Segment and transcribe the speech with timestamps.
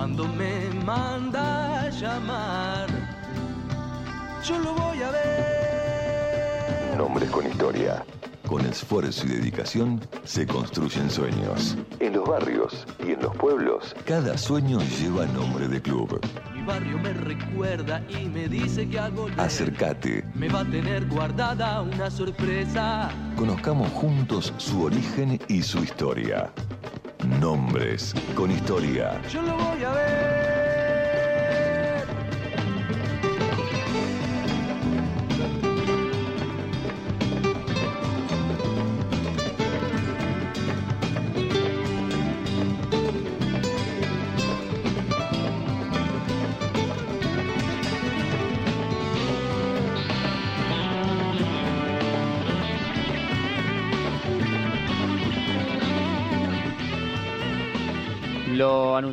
[0.00, 2.88] cuando me manda a llamar,
[4.42, 6.96] yo lo voy a ver.
[6.96, 8.02] Nombres con historia.
[8.48, 11.76] Con esfuerzo y dedicación se construyen sueños.
[11.98, 16.18] En los barrios y en los pueblos, cada sueño lleva nombre de club.
[16.54, 21.06] Mi barrio me recuerda y me dice que al volver Acércate, me va a tener
[21.08, 23.10] guardada una sorpresa.
[23.36, 26.50] conozcamos juntos su origen y su historia.
[27.26, 29.20] Nombres con historia.
[29.28, 30.39] Yo lo voy a ver.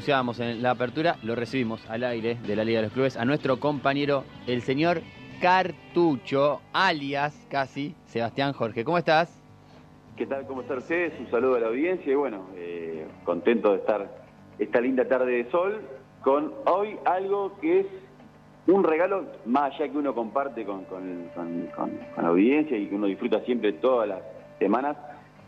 [0.07, 3.59] En la apertura, lo recibimos al aire de la Liga de los Clubes a nuestro
[3.59, 5.01] compañero, el señor
[5.41, 8.85] Cartucho, alias casi Sebastián Jorge.
[8.85, 9.37] ¿Cómo estás?
[10.15, 10.47] ¿Qué tal?
[10.47, 11.11] ¿Cómo están ustedes?
[11.19, 14.09] Un saludo a la audiencia y bueno, eh, contento de estar
[14.57, 15.81] esta linda tarde de sol
[16.23, 17.85] con hoy algo que es
[18.67, 21.91] un regalo más allá que uno comparte con- con- con- con
[22.23, 24.21] la audiencia y que uno disfruta siempre todas las
[24.57, 24.95] semanas,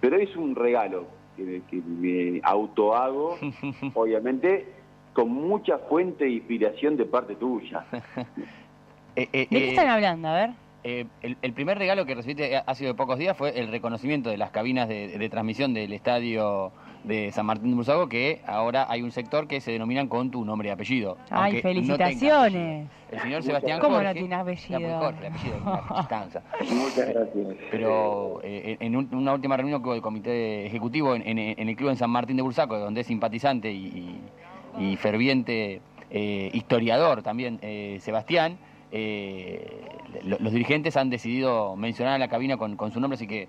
[0.02, 1.06] pero es un regalo
[1.45, 3.38] que, que me autohago,
[3.94, 4.68] obviamente,
[5.14, 7.86] con mucha fuente de inspiración de parte tuya.
[9.16, 10.28] Eh, eh, ¿De qué eh, están hablando?
[10.30, 10.50] A ver.
[10.84, 14.38] eh, el, el primer regalo que recibiste hace de pocos días fue el reconocimiento de
[14.38, 16.72] las cabinas de, de transmisión del estadio
[17.03, 20.44] de San Martín de Bursaco, que ahora hay un sector que se denominan con tu
[20.45, 21.17] nombre y apellido.
[21.30, 22.88] Ay, no felicitaciones.
[23.11, 24.08] El señor Sebastián ¿Cómo Jorge.
[24.09, 24.78] no tiene apellido?
[25.09, 25.59] El apellido.
[26.75, 27.45] Muchas gracias.
[27.72, 31.75] Pero eh, en un- una última reunión con el comité ejecutivo en, en- en el
[31.75, 34.19] club en San Martín de Bursaco, donde es simpatizante y,
[34.78, 38.58] y- y ferviente eh, historiador también eh, Sebastián,
[38.91, 39.81] eh,
[40.23, 43.47] lo- los dirigentes han decidido mencionar a la cabina con, con su nombre, así que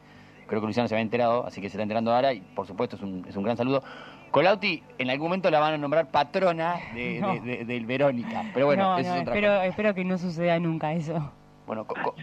[0.51, 2.97] creo que Luciano se había enterado, así que se está enterando ahora y por supuesto
[2.97, 3.85] es un, es un gran saludo.
[4.33, 7.35] Colauti en algún momento la van a nombrar patrona de, No.
[7.35, 9.67] de- de- del Verónica, pero bueno, no, eso no, es otra espero, cosa.
[9.67, 11.33] espero que no suceda nunca eso.
[11.69, 12.15] Bueno, co- co-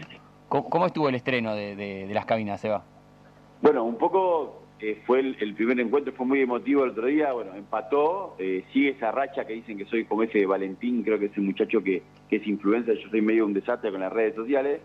[0.50, 2.84] co- ¿cómo estuvo el estreno de, de- de las cabinas, Seba?
[3.62, 7.32] Bueno, un poco eh, fue el, el primer encuentro, fue muy emotivo el otro día,
[7.32, 11.26] bueno, empató, eh, sigue esa racha que dicen que soy como ese Valentín, creo que
[11.26, 14.34] es un muchacho que, que es influencer, yo soy medio un desastre con las redes
[14.34, 14.80] sociales,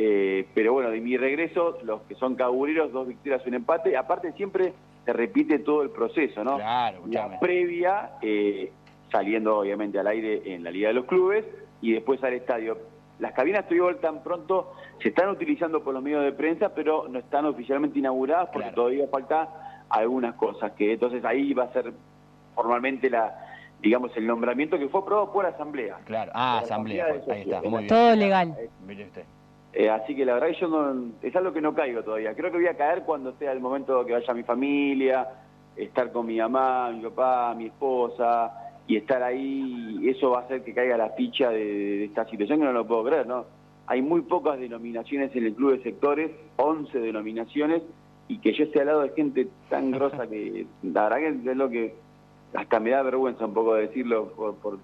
[0.00, 4.30] eh, pero bueno, de mi regreso, los que son cabureros, dos victorias, un empate, aparte
[4.32, 4.72] siempre
[5.04, 6.54] se repite todo el proceso, ¿no?
[6.56, 7.00] Claro.
[7.10, 8.70] La previa, eh,
[9.10, 11.44] saliendo obviamente al aire en la Liga de los Clubes
[11.80, 12.78] y después al estadio.
[13.18, 14.72] Las cabinas Toyol tan pronto
[15.02, 18.74] se están utilizando por los medios de prensa, pero no están oficialmente inauguradas porque Claro.
[18.76, 21.92] todavía falta algunas cosas, que entonces ahí va a ser
[22.54, 23.46] formalmente la
[23.80, 25.98] digamos el nombramiento que fue aprobado por asamblea.
[26.04, 27.34] Claro, ah, asamblea, fue.
[27.34, 27.70] ahí está, socios.
[27.72, 27.88] muy bien.
[27.88, 28.54] Todo legal.
[28.86, 29.24] Mire usted.
[29.72, 32.34] Eh, así que la verdad que yo no, es algo que no caigo todavía.
[32.34, 35.28] Creo que voy a caer cuando sea el momento que vaya mi familia,
[35.76, 38.52] estar con mi mamá, mi papá, mi esposa,
[38.86, 42.58] y estar ahí, eso va a hacer que caiga la ficha de, de esta situación
[42.58, 43.44] que no lo puedo creer, ¿no?
[43.86, 47.82] Hay muy pocas denominaciones en el club de sectores, 11 denominaciones,
[48.28, 51.56] y que yo esté al lado de gente tan grosa que la verdad que es
[51.56, 51.94] lo que
[52.54, 54.78] hasta me da vergüenza un poco decirlo por, por,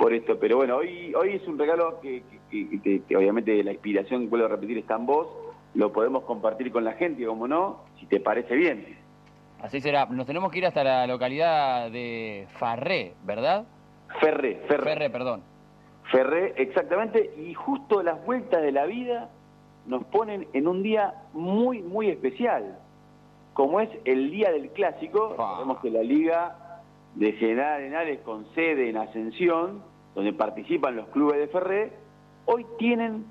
[0.00, 0.38] por esto.
[0.40, 4.48] Pero bueno, hoy hoy es un regalo que, que- que- obviamente la inspiración, vuelvo a
[4.48, 5.28] repetir, está en vos,
[5.74, 8.96] lo podemos compartir con la gente, como no, si te parece bien.
[9.62, 10.06] Así será.
[10.06, 13.66] Nos tenemos que ir hasta la localidad de Farré, ¿verdad?
[14.20, 14.84] Ferre, Ferre.
[14.84, 15.42] Ferré, perdón.
[16.10, 19.28] Ferré, exactamente, y justo las vueltas de la vida
[19.86, 22.78] nos ponen en un día muy, muy especial,
[23.52, 25.34] como es el Día del Clásico.
[25.36, 26.56] Sabemos que la Liga
[27.14, 29.82] de General Arenales con sede en Ascensión,
[30.14, 31.92] donde participan los clubes de Ferré,
[32.46, 33.24] hoy tienen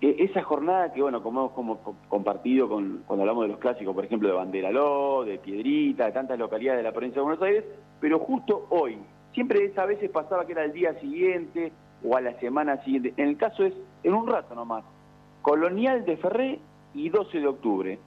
[0.00, 3.58] eh, esa jornada que, bueno, como hemos como, co- compartido con, cuando hablamos de los
[3.58, 7.42] clásicos, por ejemplo, de Banderaló, de Piedrita, de tantas localidades de la provincia de Buenos
[7.42, 7.64] Aires,
[8.00, 8.98] pero justo hoy,
[9.34, 13.12] siempre esa veces pasaba que era el día siguiente o a la semana siguiente.
[13.18, 14.84] En el caso es en un rato nomás.
[15.42, 16.58] Colonial de Ferré
[16.94, 17.98] y 12 de octubre.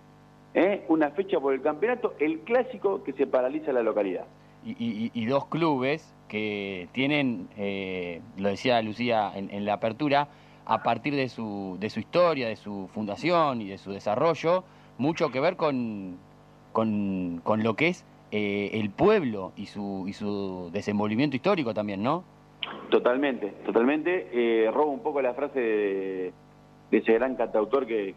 [0.56, 0.84] ¿eh?
[0.90, 4.26] Una fecha por el campeonato, el clásico que se paraliza la localidad.
[4.66, 10.30] Y- y dos clubes que tienen, eh, lo decía Lucía en, en la apertura,
[10.66, 14.64] a partir de su, de su historia, de su fundación y de su desarrollo,
[14.98, 16.18] mucho que ver con,
[16.72, 22.02] con, con lo que es eh, el pueblo y su, y su desenvolvimiento histórico también,
[22.02, 22.24] ¿no?
[22.90, 24.30] Totalmente, totalmente.
[24.34, 26.34] Eh, robo un poco la frase de,
[26.98, 28.16] ese gran cantautor que,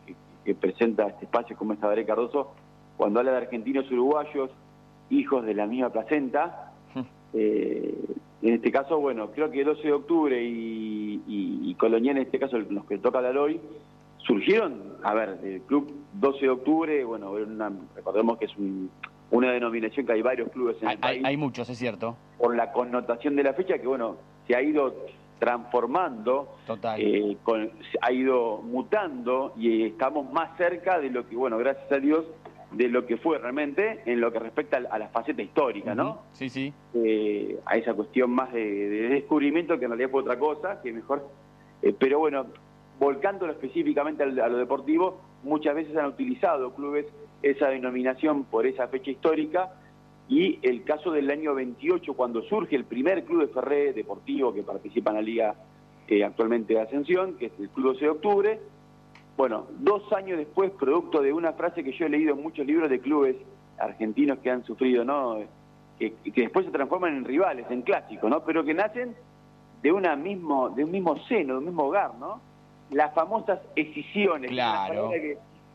[0.58, 2.54] presenta este espacio como es Tabaré Cardoso,
[2.96, 4.48] cuando habla de argentinos uruguayos,
[5.10, 6.72] hijos de la misma placenta.
[7.34, 7.94] Eh,
[8.42, 12.58] En este caso, bueno, creo que 12 de octubre y, y, Colonial, en este caso,
[12.58, 13.60] los que toca la hoy,
[14.18, 17.34] surgieron, a ver, el club 12 de octubre, bueno,
[17.94, 18.52] recordemos que es
[19.30, 21.24] una denominación que hay varios clubes en hay, el país.
[21.24, 22.16] Hay muchos, es cierto.
[22.38, 24.94] Por la connotación de la fecha, que bueno, se ha ido
[25.38, 27.00] transformando, Total.
[27.00, 27.36] Eh,
[28.00, 32.24] ha ido mutando y estamos más cerca de lo que, bueno, gracias a Dios,
[32.72, 36.22] de lo que fue realmente en lo que respecta a la faceta histórica, ¿no?
[36.32, 36.72] Sí, sí.
[36.94, 41.28] Eh, a esa cuestión más de, descubrimiento que en realidad fue otra cosa, que mejor.
[41.82, 42.46] Eh, pero bueno,
[42.98, 47.06] volcándolo específicamente a lo deportivo, muchas veces han utilizado clubes
[47.42, 49.72] esa denominación por esa fecha histórica
[50.28, 54.62] y el caso del año 28, cuando surge el primer club de Ferré deportivo que
[54.62, 55.54] participa en la liga
[56.08, 58.60] eh, actualmente de Ascensión, que es el Club 12 de Octubre,
[59.36, 62.88] bueno, dos años después, producto de una frase que yo he leído en muchos libros
[62.88, 63.36] de clubes
[63.78, 65.38] argentinos que han sufrido, ¿no?
[65.98, 68.44] Que, después se transforman en rivales, en clásicos, ¿no?
[68.44, 69.14] Pero que nacen
[69.82, 72.40] de una mismo, de un mismo seno, de un mismo hogar, ¿no?
[72.90, 74.50] Las famosas escisiones.
[74.50, 75.10] Claro.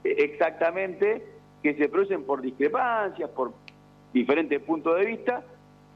[0.03, 1.23] exactamente,
[1.61, 3.53] que se producen por discrepancias, por
[4.11, 5.43] diferentes puntos de vista,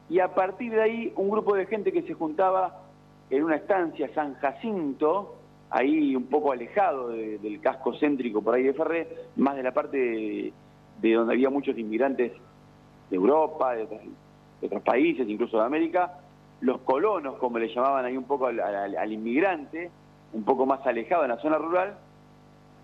[0.08, 2.84] y a partir de ahí un grupo de gente que se juntaba
[3.32, 5.36] en una estancia San Jacinto,
[5.70, 10.54] ahí un poco alejado del casco céntrico por ahí de Ferré, más de la parte
[11.02, 12.32] de, donde había muchos inmigrantes
[13.10, 13.88] de Europa, de,
[14.62, 16.20] otros países, incluso de América,
[16.62, 19.92] los colonos, como le llamaban ahí un poco al, inmigrante,
[20.34, 21.98] un poco más alejado en la zona rural,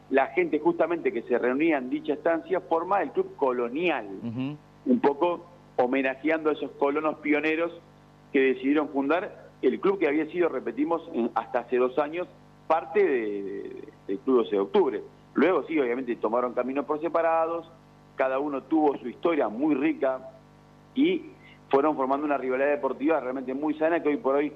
[0.10, 4.08] la gente justamente que se reunía en dicha estancia forma el club colonial,
[4.86, 5.46] un poco
[5.78, 7.72] homenajeando a esos colonos pioneros
[8.32, 11.02] que decidieron fundar el club que había sido, repetimos,
[11.36, 12.28] hasta hace dos años,
[12.72, 13.04] parte
[14.08, 15.04] del Club 12 de Octubre.
[15.34, 17.70] Luego sí, obviamente tomaron caminos por separados,
[18.16, 20.30] cada uno tuvo su historia muy rica
[20.96, 21.22] y
[21.70, 24.54] fueron formando una rivalidad deportiva realmente muy sana que hoy por hoy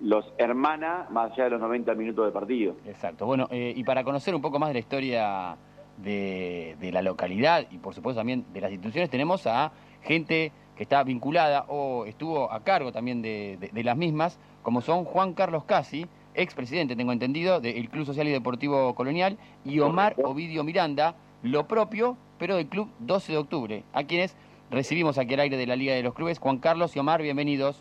[0.00, 2.74] los hermana más allá de los 90 minutos de partido.
[2.86, 3.26] Exacto.
[3.26, 5.56] Bueno, eh, y para conocer un poco más de la historia
[5.98, 11.04] de, la localidad y por supuesto también de las instituciones, tenemos a gente que está
[11.04, 16.06] vinculada o estuvo a cargo también de, de las mismas, como son Juan Carlos Casi,
[16.34, 22.16] expresidente, tengo entendido, del Club Social y Deportivo Colonial, y Omar Ovidio Miranda, lo propio,
[22.38, 24.36] pero del Club 12 de Octubre, a quienes
[24.70, 26.38] recibimos aquí al aire de la Liga de los Clubes.
[26.38, 27.80] Juan Carlos y Omar, bienvenidos.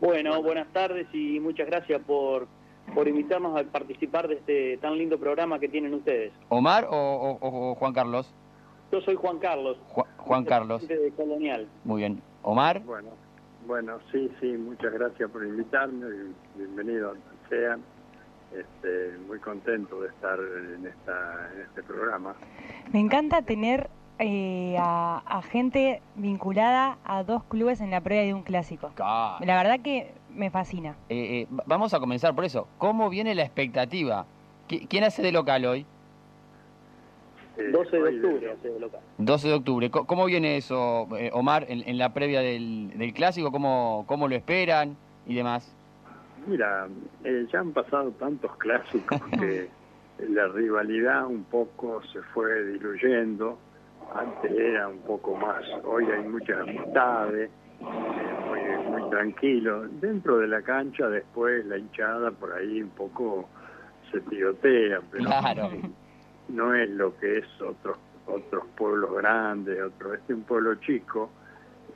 [0.00, 2.46] Bueno, buenas tardes y muchas gracias por,
[2.94, 6.32] por invitarnos a participar de este tan lindo programa que tienen ustedes.
[6.48, 8.32] ¿Omar o, Juan Carlos?
[8.92, 9.78] Yo soy Juan Carlos.
[10.18, 10.86] Juan Carlos.
[10.86, 11.66] De Colonial.
[11.84, 12.20] Muy bien.
[12.42, 12.82] ¿Omar?
[12.84, 13.10] Bueno,
[13.66, 17.14] bueno, sí, sí, muchas gracias por invitarme y bienvenido
[17.48, 17.82] sean.
[18.54, 22.36] Este, muy contento de estar en, esta, en este programa.
[22.92, 28.42] Me encanta tener eh, a, gente vinculada a dos clubes en la previa de un
[28.42, 28.92] clásico.
[28.96, 30.94] La verdad que me fascina.
[31.08, 32.68] Eh, eh, vamos a comenzar por eso.
[32.78, 34.24] ¿Cómo viene la expectativa?
[34.68, 35.84] ¿Quién hace de local hoy?
[37.56, 39.00] 12 de octubre hace de local.
[39.18, 39.90] 12 de octubre.
[39.90, 43.50] ¿Cómo viene eso, Omar, en, la previa del, del clásico?
[43.50, 45.74] ¿Cómo, ¿Cómo lo esperan y demás?
[46.46, 46.88] Mira,
[47.24, 49.68] eh, ya han pasado tantos clásicos que
[50.28, 53.58] la rivalidad un poco se fue diluyendo.
[54.14, 57.50] Antes era un poco más, hoy hay muchas amistades,
[57.80, 59.88] eh, muy, muy tranquilo.
[59.88, 63.48] Dentro de la cancha después la hinchada por ahí un poco
[64.12, 65.30] se tirotea, pero
[66.48, 71.30] no es lo que es otros otros pueblos grandes, otro este es un pueblo chico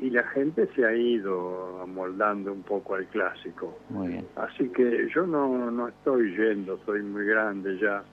[0.00, 3.78] y la gente se ha ido amoldando un poco al clásico.
[3.88, 4.28] Muy bien.
[4.36, 8.04] Así que yo no, no estoy yendo, soy muy grande ya,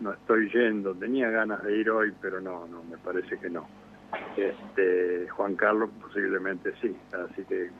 [0.00, 0.94] no estoy yendo.
[0.94, 3.66] Tenía ganas de ir hoy, pero no, no, me parece que no.
[4.36, 7.70] Este, Juan Carlos posiblemente sí, así que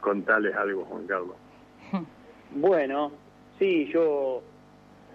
[0.00, 1.36] contales algo, Juan Carlos.
[2.52, 3.12] Bueno,
[3.60, 4.42] sí, yo,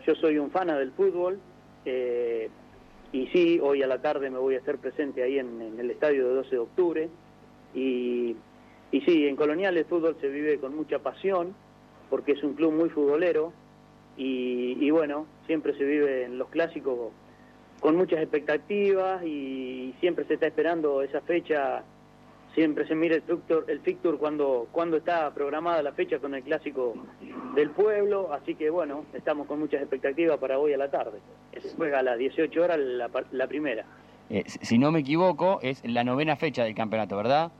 [0.08, 1.38] yo soy un fan del fútbol.
[1.84, 2.50] Eh,
[3.12, 5.92] y sí, hoy a la tarde me voy a hacer presente ahí en, en el
[5.92, 7.10] estadio de 12 de octubre.
[7.76, 8.36] Y,
[8.92, 11.54] y sí, en Colonial el fútbol se vive con mucha pasión,
[12.10, 13.52] porque es un club muy futbolero,
[14.18, 17.12] y, bueno, siempre se vive en los clásicos
[17.80, 21.84] con muchas expectativas y siempre se está esperando esa fecha,
[22.54, 26.44] siempre se mira el fixture, el fixture cuando, cuando está programada la fecha con el
[26.44, 26.96] clásico
[27.54, 31.20] del pueblo, así que bueno, estamos con muchas expectativas para hoy a la tarde.
[31.62, 33.86] Se juega a las 18 horas la, la primera.
[34.30, 37.52] Eh, si no me equivoco, es la novena fecha del campeonato, ¿verdad?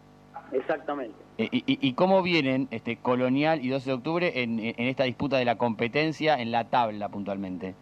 [0.52, 1.16] Exactamente.
[1.38, 5.38] Eh, y, y, cómo vienen este Colonial y 12 de octubre en, en, esta disputa
[5.38, 7.76] de la competencia en la tabla puntualmente?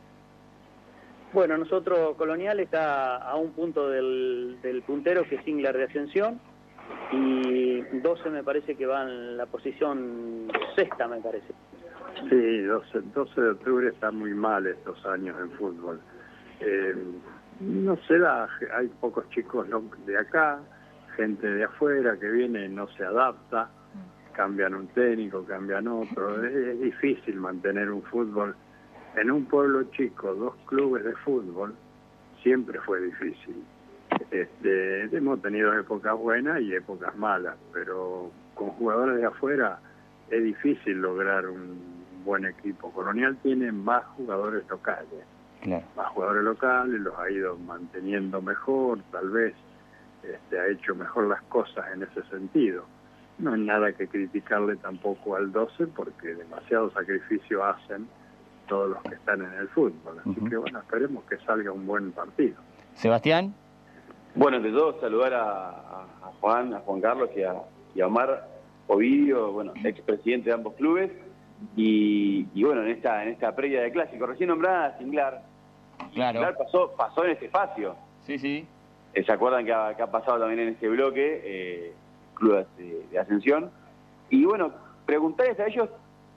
[1.33, 6.39] Bueno, nosotros Colonial está a un punto del, del puntero que es Singler de Ascensión
[7.11, 11.53] y 12 me parece que va en la posición sexta, me parece.
[12.29, 15.99] Sí, 12, 12 de octubre está muy mal estos años en fútbol.
[16.59, 16.95] Eh,
[17.59, 19.67] no se da, hay pocos chicos
[20.05, 20.59] de acá,
[21.15, 23.69] gente de afuera que viene y no se adapta,
[24.33, 28.55] cambian un técnico, cambian otro, es, difícil mantener un fútbol.
[29.15, 31.75] En un pueblo chico, dos clubes de fútbol,
[32.41, 33.63] siempre fue difícil.
[34.31, 39.79] Este, hemos tenido épocas buenas y épocas malas, pero con jugadores de afuera
[40.29, 41.77] es difícil lograr un
[42.25, 42.91] buen equipo.
[42.91, 45.25] Colonial tiene más jugadores locales,
[45.95, 49.53] más jugadores locales, los ha ido manteniendo mejor, tal vez
[50.23, 52.85] este, ha hecho mejor las cosas en ese sentido.
[53.39, 58.07] No hay nada que criticarle tampoco al 12 porque demasiado sacrificio hacen
[58.67, 60.19] todos los que están en el fútbol.
[60.19, 62.55] Así que bueno, esperemos que salga un buen partido.
[62.93, 63.53] Sebastián.
[64.35, 66.05] Bueno, de todo saludar a,
[66.39, 67.55] Juan, a Juan Carlos y a,
[67.95, 68.47] y a Omar
[68.87, 71.11] Ovidio, bueno, expresidente de ambos clubes.
[71.75, 75.43] Y, bueno, en esta en esta previa de clásico, recién nombrada Singlar.
[76.13, 76.39] Claro.
[76.39, 77.95] Singlar pasó, pasó en este espacio.
[78.25, 78.67] Sí, sí.
[79.13, 81.93] Eh, ¿Se acuerdan que ha, pasado también en este bloque, eh,
[82.33, 83.69] clubes de, ascensión?
[84.29, 84.71] Y bueno,
[85.05, 85.89] preguntarles a ellos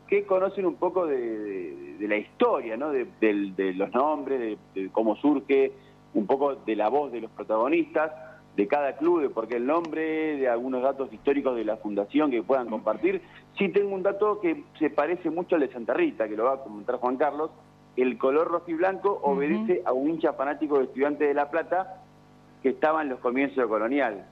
[0.07, 2.91] qué conocen un poco de, la historia, ¿no?
[2.91, 5.73] De, los nombres, de, cómo surge,
[6.15, 8.13] un poco de la voz de los protagonistas
[8.57, 12.31] de cada club, de por qué el nombre, de algunos datos históricos de la fundación
[12.31, 13.21] que puedan compartir.
[13.59, 16.55] Sí tengo un dato que se parece mucho al de Santa Rita, que lo va
[16.55, 17.51] a comentar Juan Carlos.
[17.97, 22.03] El color rojo y blanco obedece a un hincha fanático de Estudiantes de La Plata
[22.67, 24.27] que estaba en los comienzos de Colonial.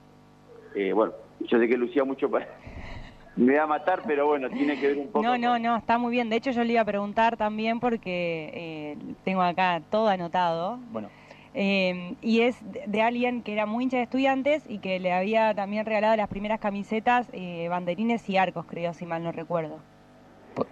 [0.75, 2.49] Eh, bueno, yo sé que lucía mucho para...
[3.37, 5.23] Me va a matar, pero bueno, tiene que ver un poco.
[5.23, 6.29] No, no, no, está muy bien.
[6.31, 10.81] De hecho, yo le iba a preguntar también porque eh, tengo acá todo anotado.
[10.91, 11.11] Bueno.
[11.55, 15.55] Eh, y es de alguien que era muy hincha de estudiantes y que le había
[15.55, 19.79] también regalado las primeras camisetas, eh, banderines y arcos, creo, si mal no recuerdo.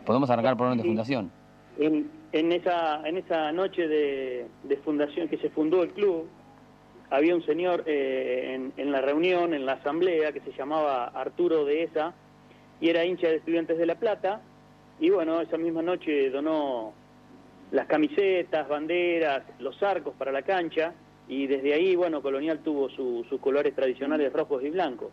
[0.05, 1.31] ¿Podemos arrancar por orden de fundación?
[1.79, 4.49] En, en, esa, en esa noche de,
[4.85, 6.29] fundación que se fundó el club,
[7.13, 11.83] había un señor eh, en, la reunión, en la asamblea, que se llamaba Arturo de
[11.83, 12.15] Esa,
[12.81, 14.41] y era hincha de Estudiantes de La Plata,
[14.99, 16.95] y bueno, esa misma noche donó
[17.71, 20.95] las camisetas, banderas, los arcos para la cancha
[21.29, 25.11] y desde ahí, bueno, Colonial tuvo sus colores tradicionales rojos y blancos,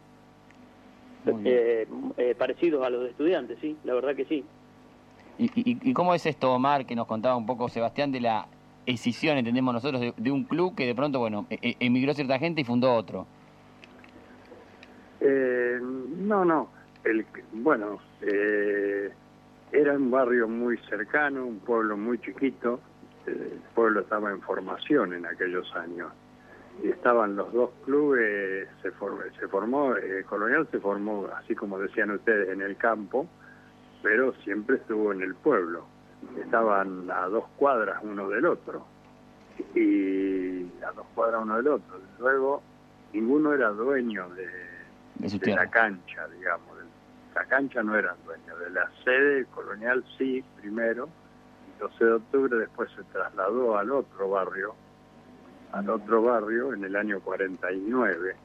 [1.44, 1.86] eh,
[2.18, 4.44] eh, parecidos a los de estudiantes, sí, la verdad que sí.
[5.38, 8.48] ¿Y, cómo es esto, Omar, que nos contaba un poco Sebastián de la
[8.90, 12.62] escisión, entendemos nosotros, de, un club que de pronto, bueno, e, e, emigró cierta gente
[12.62, 13.28] y fundó otro?
[15.22, 16.70] Eh, no, no,
[17.04, 19.12] el, bueno, eh,
[19.72, 22.80] era un barrio muy cercano, un pueblo muy chiquito,
[23.26, 26.12] el pueblo estaba en formación en aquellos años.
[26.82, 28.90] Y estaban los dos clubes, se,
[29.40, 33.28] se formó, eh, Colonial se formó, así como decían ustedes, en el campo,
[34.02, 35.86] pero siempre estuvo en el pueblo.
[36.38, 38.86] Estaban a dos cuadras uno del otro.
[39.76, 42.00] Y a dos cuadras uno del otro.
[42.20, 42.62] Luego,
[43.14, 44.48] ninguno era dueño de,
[45.38, 46.80] de la cancha, digamos,
[47.36, 51.08] la cancha no eran dueños, de la sede colonial sí, primero,
[51.74, 54.76] el 12 de octubre después se trasladó al otro barrio,
[55.72, 58.36] al otro barrio en el año 49,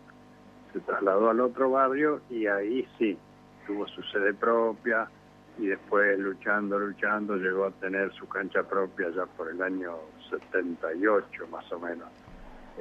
[0.72, 3.18] se trasladó al otro barrio y ahí sí,
[3.66, 5.08] tuvo su sede propia
[5.58, 9.96] y después luchando, luchando, llegó a tener su cancha propia ya por el año
[10.30, 12.08] 78 más o menos.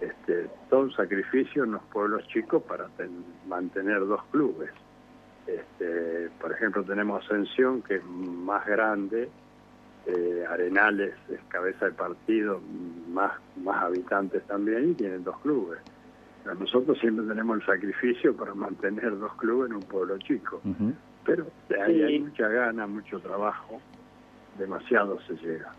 [0.01, 2.87] Este, todo un sacrificio en los pueblos chicos para
[3.47, 4.71] mantener dos clubes.
[5.45, 9.29] Este, por ejemplo, tenemos Ascensión, que es más grande,
[10.05, 12.59] eh, Arenales es cabeza de partido,
[13.09, 15.79] más, más habitantes también, y tienen dos clubes.
[16.59, 20.61] nosotros siempre tenemos el sacrificio para mantener dos clubes en un pueblo chico.
[21.25, 21.47] Pero
[21.81, 23.79] ahí hay mucha gana, mucho trabajo,
[24.57, 25.73] demasiado se llega.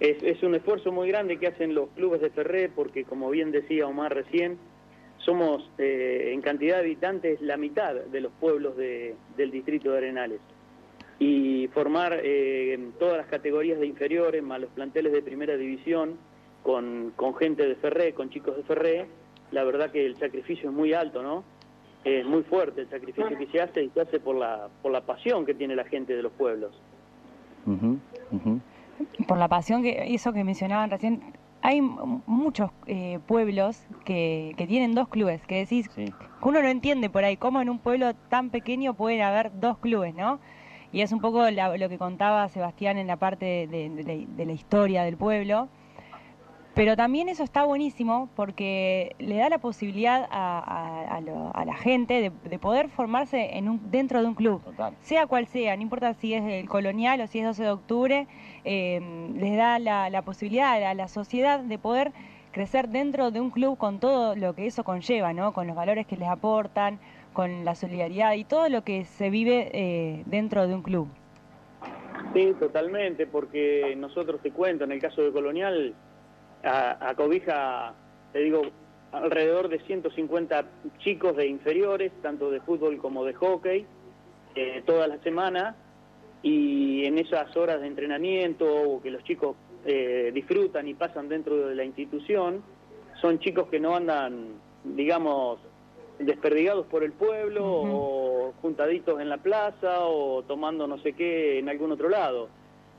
[0.00, 3.52] Es, es un esfuerzo muy grande que hacen los clubes de Ferré, porque como bien
[3.52, 4.58] decía Omar recién,
[5.18, 10.40] somos eh, en cantidad de habitantes la mitad de los pueblos del distrito de Arenales.
[11.18, 16.16] Y formar eh, todas las categorías de inferiores, más los planteles de primera división,
[16.62, 19.06] con, con gente de Ferré, con chicos de Ferré,
[19.50, 21.44] la verdad que el sacrificio es muy alto, ¿no?
[22.04, 25.02] Es muy fuerte el sacrificio que se hace y se hace por la, por la
[25.02, 26.72] pasión que tiene la gente de los pueblos.
[29.28, 31.22] Por la pasión que eso que mencionaban recién,
[31.62, 35.90] hay muchos eh, pueblos que, que, tienen dos clubes, que decís,
[36.40, 40.14] uno no entiende por ahí cómo en un pueblo tan pequeño pueden haber dos clubes,
[40.14, 40.40] ¿no?
[40.92, 45.16] Y es un poco lo que contaba Sebastián en la parte de, la, historia del
[45.16, 45.68] pueblo.
[46.80, 51.20] Pero también eso está buenísimo porque le da la posibilidad a,
[51.66, 54.62] la gente de, poder formarse en un, dentro de un club,
[55.02, 58.26] sea cual sea, no importa si es el colonial o si es 12 de octubre,
[58.64, 58.98] eh,
[59.34, 62.12] les da la, posibilidad a la sociedad de poder
[62.50, 65.52] crecer dentro de un club con todo lo que eso conlleva, ¿no?
[65.52, 66.98] con los valores que les aportan,
[67.34, 71.08] con la solidaridad y todo lo que se vive eh, dentro de un club.
[72.32, 75.94] Sí, totalmente, porque nosotros te cuento, en el caso de Colonial,
[76.62, 77.94] a, cobija,
[78.32, 78.62] te digo,
[79.12, 80.64] alrededor de 150
[80.98, 83.86] chicos de inferiores, tanto de fútbol como de hockey,
[84.54, 85.76] eh, toda la semana,
[86.42, 91.74] y en esas horas de entrenamiento que los chicos eh, disfrutan y pasan dentro de
[91.74, 92.62] la institución,
[93.20, 95.58] son chicos que no andan, digamos,
[96.18, 101.68] desperdigados por el pueblo o juntaditos en la plaza o tomando no sé qué en
[101.68, 102.48] algún otro lado.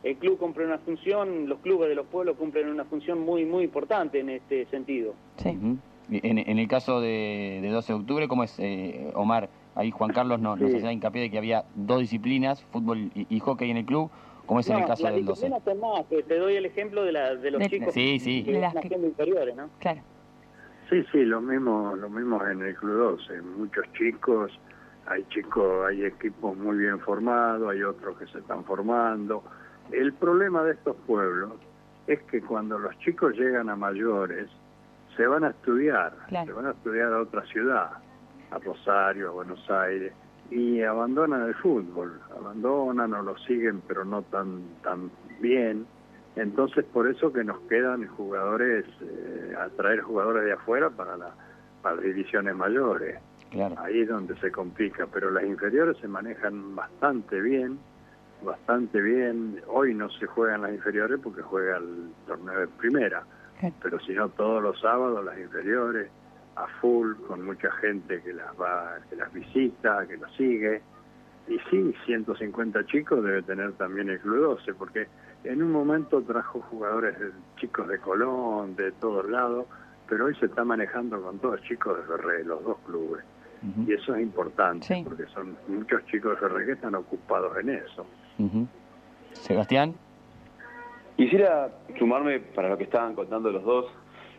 [0.04, 3.64] El club cumple una función, los clubes de los pueblos cumplen una función muy, muy
[3.64, 5.14] importante en este sentido.
[5.38, 5.58] Sí.
[6.10, 9.50] en, el caso de, 12 de octubre, ¿cómo es, eh, Omar?
[9.76, 13.70] Ahí Juan Carlos no, nos hacía hincapié de que había dos disciplinas, fútbol y, hockey
[13.72, 14.10] en el club.
[14.46, 15.50] ¿Cómo es en el caso del 12?
[15.64, 18.44] Son más, te doy el ejemplo de, la, de los chicos sí, sí.
[18.44, 19.70] que las inferiores, ¿no?
[19.80, 20.02] Claro.
[20.92, 23.42] Sí, sí, lo mismo, lo mismo en el Club 12.
[23.44, 24.52] Muchos chicos,
[25.06, 29.42] hay chicos, hay equipos muy bien formados, hay otros que se están formando.
[29.92, 31.54] El problema de estos pueblos
[32.08, 34.50] es que cuando los chicos llegan a mayores,
[35.16, 37.92] se van a estudiar, se van a estudiar a otra ciudad,
[38.52, 40.14] a Rosario, a Buenos Aires,
[40.50, 45.86] y abandonan el fútbol, abandonan o lo siguen, pero no tan, tan bien.
[46.36, 51.34] Entonces, por eso que nos quedan jugadores, eh, atraer jugadores de afuera para, la,
[51.82, 53.20] para las divisiones mayores.
[53.78, 57.80] Ahí es donde se complica, pero las inferiores se manejan bastante bien,
[58.44, 59.62] bastante bien.
[59.68, 63.24] Hoy no se juegan las inferiores porque juega el torneo de primera,
[63.82, 66.10] pero si no todos los sábados las inferiores
[66.56, 70.82] a full con mucha gente que las va, que las visita, que las sigue.
[71.48, 75.08] Y sí, 150 chicos debe tener también el Club 12, porque
[75.44, 77.16] en un momento trajo jugadores
[77.58, 79.66] chicos de Colón, de todos lados,
[80.08, 83.24] pero hoy se está manejando con todos chicos de Ferré, los dos clubes.
[83.86, 88.06] Y eso es importante, porque son muchos chicos de Ferré que están ocupados en eso.
[89.34, 89.94] Sebastián.
[91.18, 93.86] Quisiera sumarme para lo que estaban contando los dos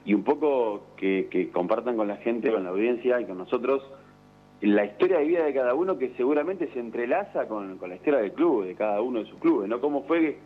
[0.05, 3.83] y un poco que, compartan con la gente, con la audiencia y con nosotros
[4.61, 8.33] la historia de vida de cada uno que seguramente se entrelaza con, la historia del
[8.33, 9.81] club, de cada uno de sus clubes, ¿no?
[9.81, 10.39] ¿Cómo fue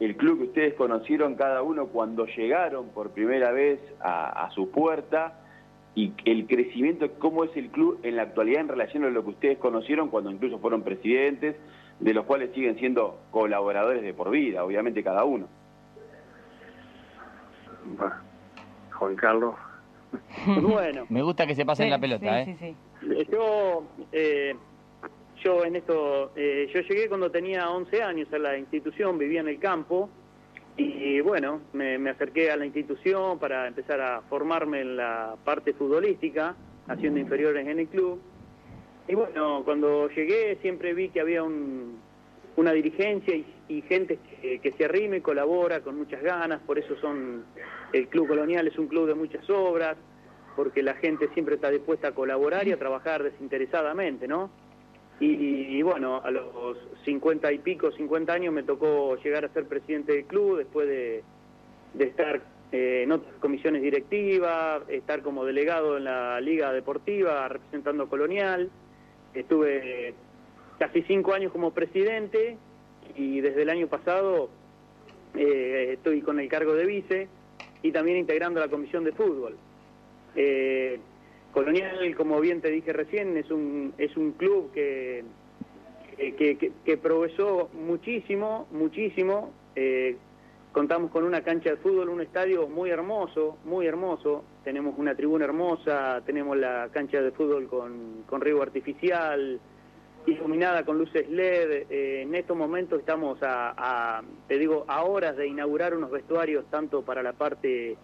[0.00, 5.40] el club que ustedes conocieron cada uno cuando llegaron por primera vez a, su puerta
[5.94, 9.30] y el crecimiento, cómo es el club en la actualidad en relación a lo que
[9.30, 11.56] ustedes conocieron cuando incluso fueron presidentes,
[12.00, 15.46] de los cuales siguen siendo colaboradores de por vida, obviamente cada uno.
[18.92, 19.54] Juan Carlos.
[20.60, 21.06] Bueno.
[21.08, 22.74] Me gusta que se pasen la pelota, ¿eh?
[23.30, 24.54] Yo eh,
[25.42, 29.48] yo en esto, eh, yo llegué cuando tenía 11 años a la institución, vivía en
[29.48, 30.10] el campo
[30.76, 36.54] y bueno, me, acerqué a la institución para empezar a formarme en la parte futbolística,
[36.88, 38.20] haciendo inferiores en el club.
[39.10, 43.34] Y bueno, cuando llegué siempre vi que había una dirigencia
[43.68, 47.44] y, gente que, que, se arrime y colabora con muchas ganas, por eso son,
[47.92, 49.96] el Club Colonial es un club de muchas obras,
[50.54, 54.50] porque la gente siempre está dispuesta a colaborar y a trabajar desinteresadamente, ¿no?
[55.18, 60.12] Y, bueno, a los 50 y pico, 50 años me tocó llegar a ser presidente
[60.12, 61.22] del club después de,
[61.98, 62.40] estar
[62.72, 68.70] eh, en otras comisiones directivas, estar como delegado en la Liga Deportiva representando Colonial.
[69.34, 70.14] Estuve
[70.78, 72.56] casi cinco años como presidente
[73.16, 74.48] y desde el año pasado
[75.34, 77.28] eh, estoy con el cargo de vice
[77.82, 79.56] y también integrando la comisión de fútbol.
[80.36, 80.98] Eh,
[81.52, 85.24] Colonial, como bien te dije recién, es un, es un club que,
[86.16, 89.52] que, que, progresó muchísimo, muchísimo.
[89.74, 90.16] Eh,
[90.70, 94.44] contamos con una cancha de fútbol, un estadio muy hermoso, muy hermoso.
[94.64, 99.58] Tenemos una tribuna hermosa, tenemos la cancha de fútbol con, con río artificial,
[100.26, 101.86] iluminada con luces LED.
[101.90, 106.64] Eh, en estos momentos estamos a, a, te digo, a horas de inaugurar unos vestuarios
[106.70, 107.96] tanto para la parte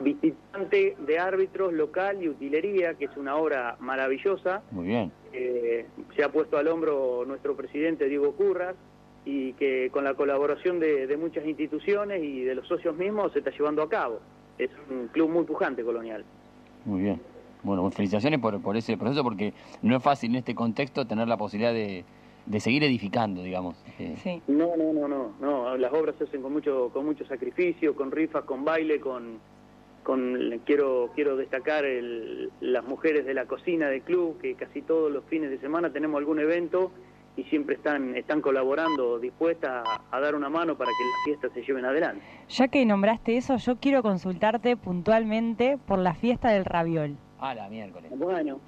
[0.00, 4.62] visitante de árbitros local y utilería, que es una obra maravillosa.
[4.70, 5.12] Muy bien.
[5.32, 8.74] Eh, se ha puesto al hombro nuestro presidente Diego Curras
[9.24, 13.50] y que con la colaboración de, muchas instituciones y de los socios mismos se está
[13.50, 14.20] llevando a cabo.
[14.58, 16.24] Es un club muy pujante colonial.
[16.84, 17.20] Muy bien.
[17.62, 21.36] Bueno, felicitaciones por, por ese proceso porque no es fácil en este contexto tener la
[21.36, 22.04] posibilidad de,
[22.46, 23.76] de seguir edificando, digamos.
[23.98, 24.42] Eh, sí.
[24.48, 25.76] No, no, no, no, no.
[25.76, 29.38] Las obras se hacen con mucho, con mucho sacrificio, con rifas, con baile, con
[30.08, 31.84] con quiero quiero destacar
[32.60, 36.16] las mujeres de la cocina del club, que casi todos los fines de semana tenemos
[36.16, 36.92] algún evento
[37.38, 41.62] y siempre están, están colaborando, dispuestas a, dar una mano para que las fiestas se
[41.62, 42.20] lleven adelante.
[42.48, 47.16] Ya que nombraste eso, yo quiero consultarte puntualmente por la fiesta del raviol.
[47.38, 48.10] Ah, la miércoles.
[48.16, 48.60] Bueno,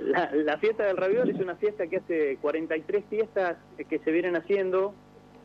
[0.00, 4.92] la, fiesta del raviol es una fiesta que hace 43 fiestas que se vienen haciendo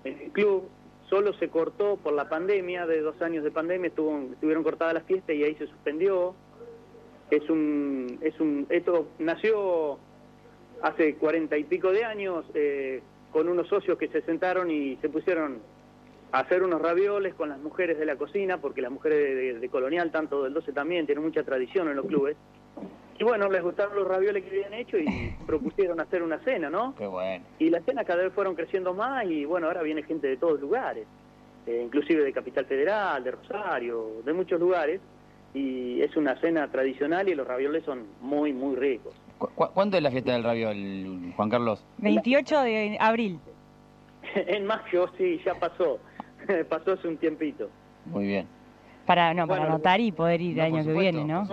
[0.04, 0.68] en el club.
[1.12, 5.04] Solo se cortó por la pandemia, de dos años de pandemia estuvo, estuvieron cortadas las
[5.04, 6.34] fiestas y ahí se suspendió.
[7.30, 10.00] Es un, es un, esto nació
[10.84, 15.10] hace cuarenta y pico de años eh, con unos socios que se sentaron y se
[15.10, 15.62] pusieron
[16.32, 20.12] a hacer unos ravioles con las mujeres de la cocina, porque las mujeres de, Colonial,
[20.12, 22.36] tanto del 12 también, tienen mucha tradición en los clubes.
[23.18, 26.96] Y bueno, les gustaron los ravioles que habían hecho y propusieron hacer una cena, ¿no?
[26.96, 27.46] Qué bueno.
[27.60, 30.60] Y las cenas cada vez fueron creciendo más y bueno, ahora viene gente de todos
[30.60, 31.06] lugares,
[31.66, 35.00] eh, inclusive de Capital Federal, de Rosario, de muchos lugares.
[35.54, 39.14] Y es una cena tradicional y los ravioles son muy, muy ricos.
[39.56, 41.86] ¿Cuándo es la fiesta del raviol, Juan Carlos?
[41.98, 43.40] 28 de abril.
[44.36, 46.00] en mayo, sí, ya pasó.
[46.70, 47.70] pasó hace un tiempito.
[48.06, 48.48] Muy bien.
[49.06, 51.46] Para, no, para anotar y poder ir el año que viene, ¿no?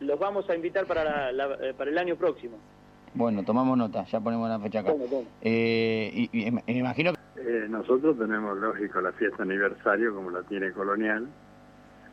[0.00, 2.56] los, vamos a invitar para, eh, para el año próximo.
[3.14, 4.92] Bueno, tomamos nota, ya ponemos la fecha acá.
[5.40, 7.40] Eh, y, me imagino que...
[7.40, 11.28] Eh, nosotros tenemos, lógico, la fiesta aniversario como la tiene Colonial,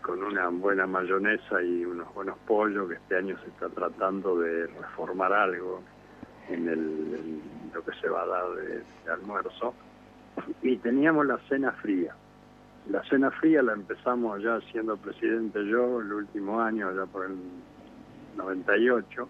[0.04, 4.68] con una buena mayonesa y unos buenos pollos, que este año se está tratando de
[4.68, 5.82] reformar algo
[6.50, 7.42] en, el,
[7.74, 9.74] lo que se va a dar de, almuerzo.
[10.62, 12.14] Y teníamos la cena fría.
[12.90, 17.38] La cena fría la empezamos ya siendo presidente yo el último año, ya por el
[18.36, 19.30] 98.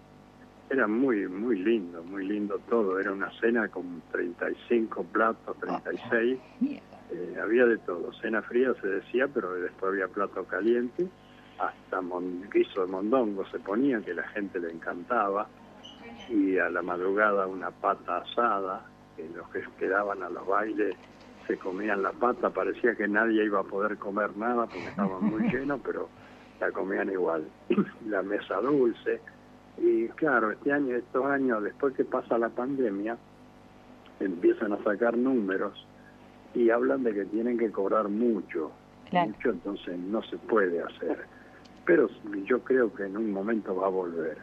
[0.70, 2.98] Era muy, muy lindo, muy lindo todo.
[2.98, 6.38] Era una cena con 35 platos, 36.
[7.10, 11.06] Eh, había de todo, cena fría se decía, pero después había plato caliente,
[11.58, 12.00] hasta
[12.52, 15.46] guiso de mondongo se ponía, que la gente le encantaba,
[16.28, 18.86] y a la madrugada una pata asada,
[19.16, 20.96] que los que quedaban a los bailes
[21.46, 25.42] se comían la pata, parecía que nadie iba a poder comer nada porque estaban muy
[25.52, 26.08] llenos, pero
[26.58, 27.44] la comían igual.
[28.08, 29.20] la mesa dulce,
[29.76, 33.16] y claro, este año, estos años, después que pasa la pandemia,
[34.20, 35.86] empiezan a sacar números
[36.54, 38.70] y hablan de que tienen que cobrar mucho,
[39.12, 41.18] mucho, entonces no se puede hacer.
[41.84, 42.08] Pero
[42.44, 44.38] yo creo que en un momento va a volver,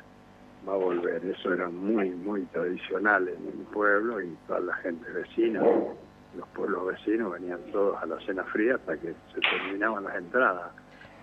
[0.68, 1.26] va a volver.
[1.26, 6.88] Eso era muy, muy tradicional en el pueblo y toda la gente vecina, los pueblos
[6.88, 10.72] vecinos venían todos a la cena fría hasta que se terminaban las entradas.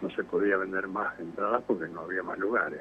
[0.02, 2.80] No se podía vender más entradas porque no había más lugares.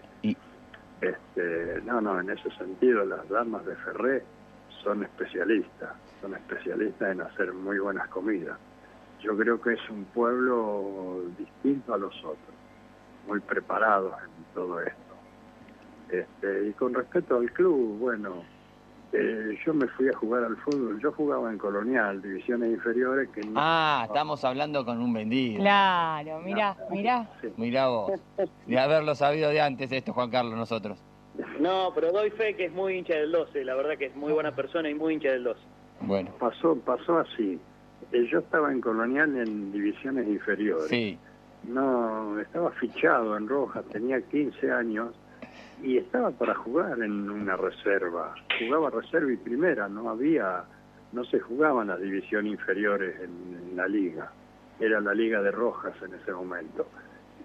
[1.02, 4.24] Este, no, no, en ese sentido las damas de Ferré
[4.88, 5.89] son especialistas
[6.21, 8.58] son especialistas en hacer muy buenas comidas.
[9.21, 12.56] Yo creo que es un pueblo distinto a los otros,
[13.28, 14.97] muy preparados en todo esto.
[16.10, 18.43] Este, y con respecto al club, bueno,
[19.12, 23.41] eh, yo me fui a jugar al fútbol, yo jugaba en Colonial, divisiones inferiores que
[23.56, 25.60] Ah, estamos hablando con un vendido.
[25.62, 27.30] Claro, mira, mira.
[27.58, 28.12] Mirá vos,
[28.65, 30.97] de haberlo sabido de antes esto, Juan Carlos, nosotros.
[31.60, 34.32] No, pero doy fe que es muy hincha del 12, la verdad que es muy
[34.32, 35.60] buena persona y muy hincha del 12.
[36.02, 36.32] Bueno.
[36.39, 37.60] Pasó, pasó así.
[38.12, 40.88] Eh, yo estaba en Colonial en divisiones inferiores.
[40.88, 41.17] Sí.
[41.63, 45.13] No, estaba fichado en Rojas, tenía 15 años
[45.82, 48.36] y estaba para jugar en una reserva.
[48.60, 50.63] Jugaba reserva y primera, no había,
[51.12, 54.32] no se jugaban las divisiones inferiores en, la liga.
[54.80, 56.88] Era la liga de Rojas en ese momento.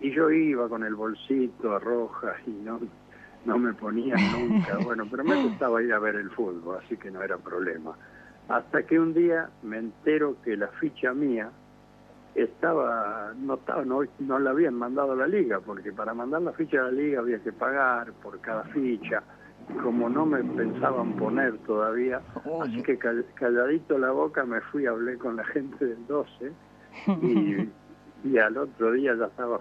[0.00, 2.80] Y yo iba con el bolsito a Rojas y no,
[3.44, 4.78] no me ponía nunca.
[4.78, 7.96] Bueno, pero me gustaba ir a ver el fútbol, así que no era problema.
[8.48, 11.50] Hasta que un día me entero que la ficha mía
[12.34, 16.52] estaba, no estaba, no, no la habían mandado a la liga, porque para mandar la
[16.52, 19.22] ficha a la liga había que pagar por cada ficha.
[19.70, 22.20] Y como no me pensaban poner todavía,
[22.62, 26.52] así que calladito la boca me fui, hablé con la gente del 12
[27.22, 27.68] y,
[28.24, 29.60] y al otro día ya estaba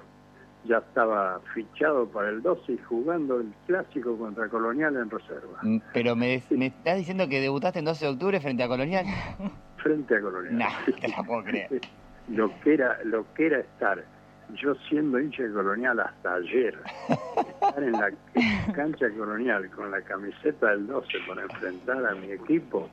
[0.66, 5.60] ya estaba fichado para el 12 y jugando el clásico contra Colonial en reserva.
[5.62, 9.06] Mm, pero me, me estás diciendo que debutaste en 12 de octubre frente a Colonial.
[9.78, 10.58] Frente a Colonial.
[10.58, 11.82] No, te la puedo creer.
[12.30, 14.04] lo que era, lo que era estar,
[14.54, 16.78] yo siendo hincha de Colonial hasta ayer,
[17.10, 18.12] estar en la
[18.74, 22.90] cancha Colonial con la camiseta del 12 para enfrentar a mi equipo,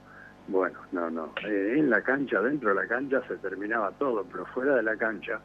[0.49, 1.35] bueno, no, no.
[1.47, 4.97] Eh, en la cancha, dentro de la cancha se terminaba todo, pero fuera de la
[4.97, 5.41] cancha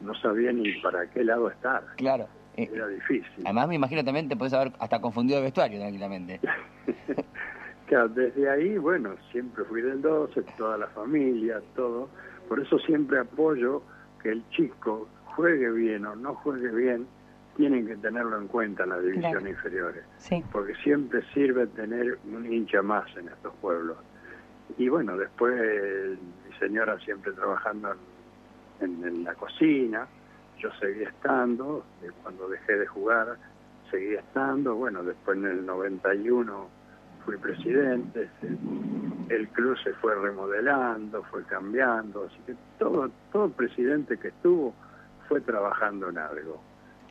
[0.00, 1.82] no sabía ni para qué lado estar.
[1.96, 2.28] Claro.
[2.56, 3.44] Eh, Era difícil.
[3.44, 6.40] Además me imagino también te puedes haber hasta confundido de vestuario tranquilamente.
[7.86, 12.08] claro, desde ahí, bueno, siempre fui del 12, toda la familia, todo.
[12.48, 13.82] Por eso siempre apoyo
[14.22, 17.06] que el chico juegue bien o no juegue bien,
[17.56, 20.04] tienen que tenerlo en cuenta las divisiones inferiores.
[20.52, 23.96] Porque siempre sirve tener un hincha más en estos pueblos.
[24.78, 25.54] Y bueno, después
[26.48, 28.13] mi señora siempre trabajando en,
[28.80, 30.06] la cocina,
[30.58, 31.84] yo seguí estando,
[32.22, 33.36] cuando dejé de jugar
[33.90, 36.68] seguí estando, bueno, después en el 91
[37.24, 38.28] fui presidente,
[39.28, 44.74] el club se fue remodelando, fue cambiando, así que todo, todo presidente que estuvo
[45.28, 46.60] fue trabajando en algo.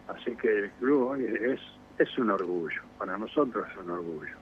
[0.08, 1.60] Así que el club hoy es,
[1.98, 4.36] es un orgullo, para nosotros es un orgullo.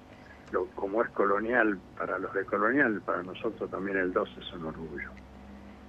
[0.51, 4.65] Lo, como es colonial para los de colonial, para nosotros también el 12 es un
[4.65, 5.09] orgullo.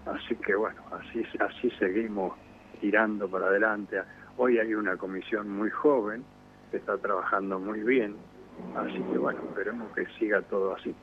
[0.06, 2.32] Así que bueno, así, así seguimos
[2.80, 4.00] tirando para adelante.
[4.36, 6.24] Hoy hay una comisión muy joven
[6.70, 8.16] que está trabajando muy bien,
[8.76, 10.94] así que bueno, esperemos que siga todo así.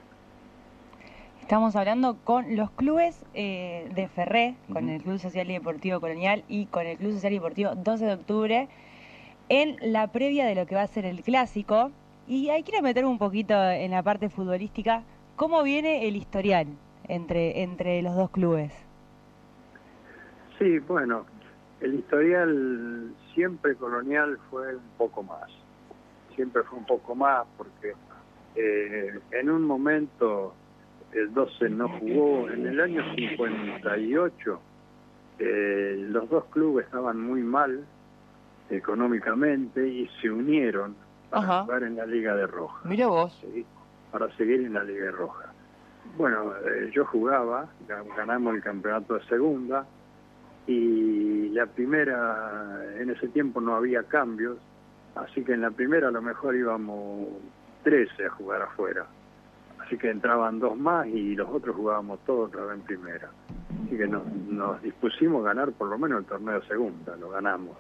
[1.41, 6.43] Estamos hablando con los clubes eh, de Ferré, con el Club Social y Deportivo Colonial
[6.47, 8.67] y con el Club Social y Deportivo 12 de octubre,
[9.47, 11.91] en la previa de lo que va a ser el clásico.
[12.27, 15.01] Y ahí quiero meterme un poquito en la parte futbolística.
[15.38, 16.67] ¿Cómo viene el historial
[17.07, 18.88] entre, entre los dos clubes?
[20.59, 21.25] Sí, bueno,
[21.79, 25.49] el historial siempre colonial fue un poco más.
[26.35, 27.93] Siempre fue un poco más porque
[28.55, 30.53] eh, en un momento
[31.13, 32.49] el 12 no jugó.
[32.49, 34.61] En el año 58
[35.39, 37.85] eh, los dos clubes estaban muy mal
[38.69, 40.95] económicamente y se unieron
[41.29, 42.81] para jugar en la Liga de Roja.
[42.83, 43.41] Mira vos.
[44.11, 45.53] para seguir en la Liga de Roja.
[46.17, 47.69] Bueno, eh, yo jugaba,
[48.17, 49.85] ganamos el campeonato de segunda
[50.67, 54.57] y la primera, en ese tiempo no había cambios,
[55.15, 57.27] así que en la primera a lo mejor íbamos
[57.83, 59.05] 13 a jugar afuera
[59.89, 63.31] así que entraban dos más y los otros jugábamos todos otra vez en primera.
[63.85, 67.75] Así que nos, nos dispusimos a ganar por lo menos el torneo segunda, lo ganamos.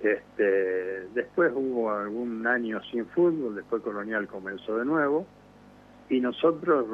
[0.00, 5.26] Este, después hubo algún año sin fútbol, después Colonial comenzó de nuevo
[6.08, 6.86] y nosotros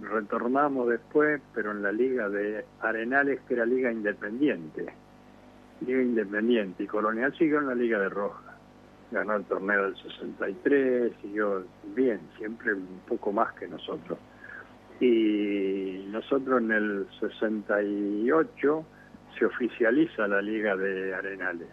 [0.00, 4.86] retornamos después, pero en la liga de Arenales, que era liga independiente,
[5.80, 8.56] liga independiente, y Colonial siguió en la liga de Roja
[9.10, 14.18] ganó el torneo del 63, siguió bien, siempre un poco más que nosotros.
[15.00, 18.86] Y nosotros en el 68
[19.38, 21.68] se oficializa la Liga de Arenales.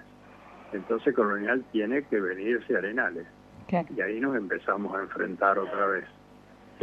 [0.73, 3.25] Entonces Colonial tiene que venirse a Arenales.
[3.95, 6.05] Y ahí nos empezamos a enfrentar otra vez.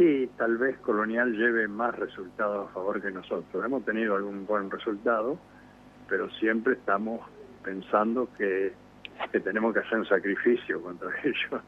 [0.01, 3.63] Sí, tal vez Colonial lleve más resultados a favor que nosotros.
[3.63, 5.37] Hemos tenido algún buen resultado,
[6.09, 7.21] pero siempre estamos
[7.63, 8.73] pensando que
[9.31, 11.61] que tenemos que hacer un sacrificio contra ellos,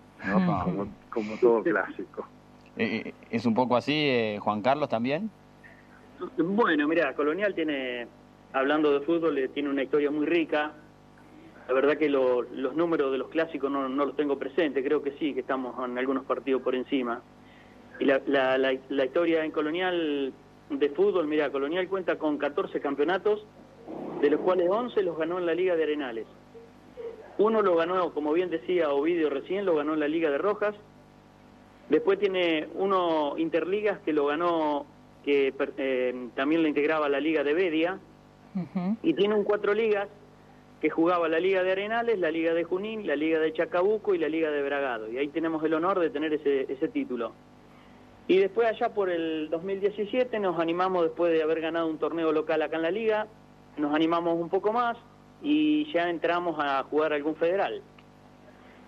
[1.11, 2.27] como, todo clásico.
[2.75, 5.29] Eh, eh, ¿Es un poco así, eh, Juan Carlos, también?
[6.37, 8.07] Bueno, mira, Colonial tiene,
[8.53, 10.71] hablando de fútbol, tiene una historia muy rica.
[11.67, 15.11] La verdad que los números de los clásicos no, no los tengo presentes, creo que
[15.19, 17.21] sí, que estamos en algunos partidos por encima.
[18.03, 20.33] Y la, la, la historia en Colonial
[20.69, 23.45] de fútbol, mira, Colonial cuenta con 14 campeonatos,
[24.19, 26.25] de los cuales 11 los ganó en la Liga de Arenales.
[27.37, 30.75] Uno lo ganó, como bien decía Ovidio recién, lo ganó en la Liga de Rojas.
[31.87, 34.85] Después tiene uno Interligas que lo ganó,
[35.23, 37.99] que eh, también lo integraba la Liga de Bedia.
[39.01, 40.09] Y tiene un cuatro ligas
[40.81, 44.17] que jugaba la Liga de Arenales, la Liga de Junín, la Liga de Chacabuco y
[44.17, 45.09] la Liga de Bragado.
[45.09, 47.31] Y ahí tenemos el honor de tener ese, ese título.
[48.27, 52.61] Y después allá por el 2017 nos animamos, después de haber ganado un torneo local
[52.61, 53.27] acá en la liga,
[53.77, 54.97] nos animamos un poco más,
[55.43, 57.81] y ya entramos a jugar algún federal.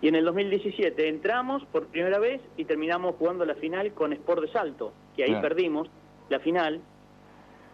[0.01, 4.43] Y en el 2017 entramos por primera vez y terminamos jugando la final con Sport
[4.43, 5.89] de Salto, que ahí perdimos
[6.29, 6.81] la final.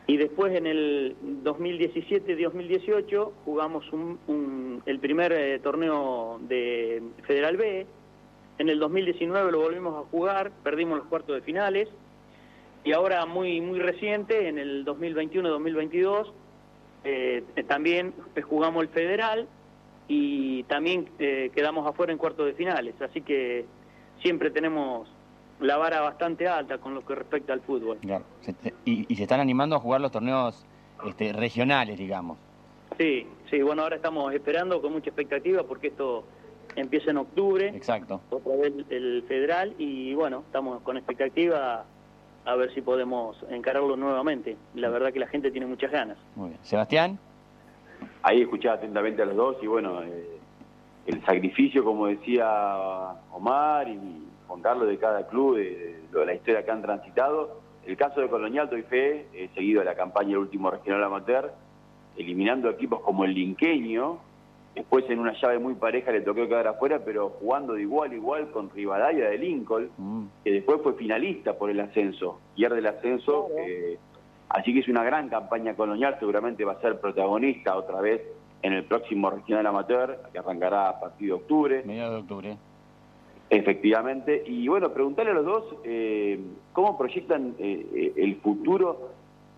[0.07, 7.85] Y después en el 2017-2018 jugamos un, el primer eh, torneo de Federal B.
[8.61, 11.89] En el 2019 lo volvimos a jugar, perdimos los cuartos de finales.
[12.83, 16.31] Y ahora muy, muy reciente, en el 2021-2022,
[17.03, 18.13] eh, también
[18.47, 19.47] jugamos el federal
[20.07, 23.65] y también eh, quedamos afuera en cuartos de finales, así que
[24.21, 25.09] siempre tenemos
[25.59, 27.97] la vara bastante alta con lo que respecta al fútbol.
[28.85, 30.67] Y, se están animando a jugar los torneos
[31.07, 32.37] este, regionales, digamos.
[32.99, 36.25] Sí, sí, bueno, ahora estamos esperando con mucha expectativa porque esto
[36.75, 37.69] empieza en octubre.
[37.69, 38.21] Exacto.
[38.29, 41.85] Otra vez el federal y bueno, estamos con expectativa
[42.45, 44.57] a ver si podemos encararlo nuevamente.
[44.75, 46.17] La verdad que la gente tiene muchas ganas.
[46.35, 46.59] Muy bien.
[46.63, 47.19] Sebastián.
[48.23, 50.39] Ahí escuchaba atentamente a los dos y bueno, eh,
[51.05, 52.47] el sacrificio, como decía
[53.31, 53.99] Omar y
[54.47, 57.61] Juan Carlos, de cada club, de, la historia que han transitado.
[57.85, 61.51] El caso de Colonial, doy fe, he seguido la campaña del último regional amateur
[62.17, 64.17] eliminando equipos como el Linqueño,
[64.75, 68.15] después en una llave muy pareja le tocó quedar afuera, pero jugando de igual a
[68.15, 70.23] igual con Rivadavia de Lincoln, mm.
[70.43, 73.97] que después fue finalista por el ascenso, pierde el ascenso, eh,
[74.49, 78.21] así que es una gran campaña colonial, seguramente va a ser protagonista otra vez
[78.61, 81.83] en el próximo regional amateur, que arrancará a partir de octubre.
[81.83, 82.57] Mediados de octubre.
[83.49, 84.43] Efectivamente.
[84.45, 86.39] Y bueno, preguntarle a los dos eh,
[86.71, 89.09] cómo proyectan eh, el futuro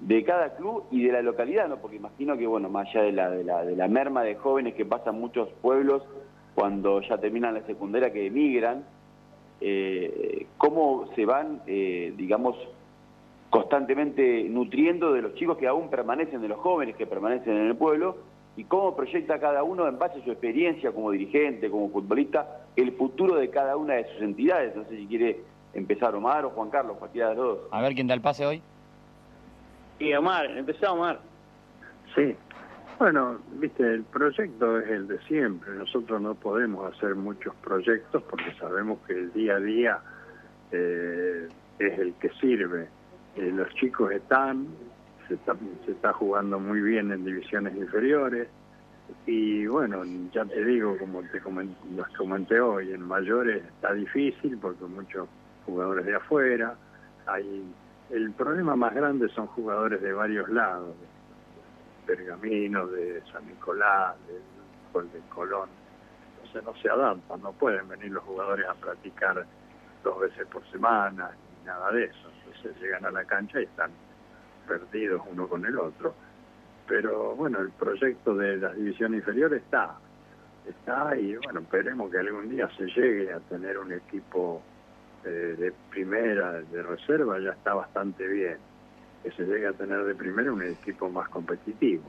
[0.07, 1.77] de cada club y de la localidad, ¿no?
[1.77, 4.75] Porque imagino que, bueno, más allá de la, de la, de la merma de jóvenes
[4.75, 6.03] que pasan muchos pueblos
[6.55, 8.83] cuando ya terminan la secundaria que emigran,
[9.61, 12.55] eh, cómo se van, digamos,
[13.49, 17.75] constantemente nutriendo de los chicos que aún permanecen, de los jóvenes que permanecen en el
[17.75, 18.17] pueblo,
[18.55, 22.91] y cómo proyecta cada uno en base a su experiencia como dirigente, como futbolista, el
[22.93, 24.75] futuro de cada una de sus entidades.
[24.75, 25.39] No sé si quiere
[25.73, 27.67] empezar Omar o Juan Carlos, cualquiera de los dos.
[27.71, 28.61] A ver quién da el pase hoy.
[29.99, 31.19] Sí, Omar, empezá Omar.
[32.15, 32.35] Sí.
[32.99, 35.73] Bueno, viste, el proyecto es el de siempre.
[35.73, 39.99] Nosotros no podemos hacer muchos proyectos porque sabemos que el día a día
[40.71, 41.47] eh,
[41.79, 42.87] es el que sirve.
[43.35, 44.67] Eh, los chicos están,
[45.27, 48.47] se está, se está jugando muy bien en divisiones inferiores
[49.25, 50.03] y bueno,
[50.33, 55.27] ya te digo, como te comenté, los comenté hoy, en mayores está difícil porque muchos
[55.65, 56.75] jugadores de afuera,
[57.25, 57.63] hay
[58.09, 64.33] el problema más grande son jugadores de varios lados, de Pergamino, de San Nicolás, de,
[65.01, 65.69] de Colón,
[66.35, 69.45] entonces no se adaptan, no pueden venir los jugadores a practicar
[70.03, 73.91] dos veces por semana, ni nada de eso, entonces llegan a la cancha y están
[74.67, 76.13] perdidos uno con el otro.
[76.87, 79.95] Pero bueno, el proyecto de la división inferior está,
[80.67, 84.61] está y bueno, esperemos que algún día se llegue a tener un equipo
[85.25, 88.57] eh, de primera, de reserva, ya está bastante bien.
[89.23, 92.03] Que se llegue a tener de primera un equipo más competitivo.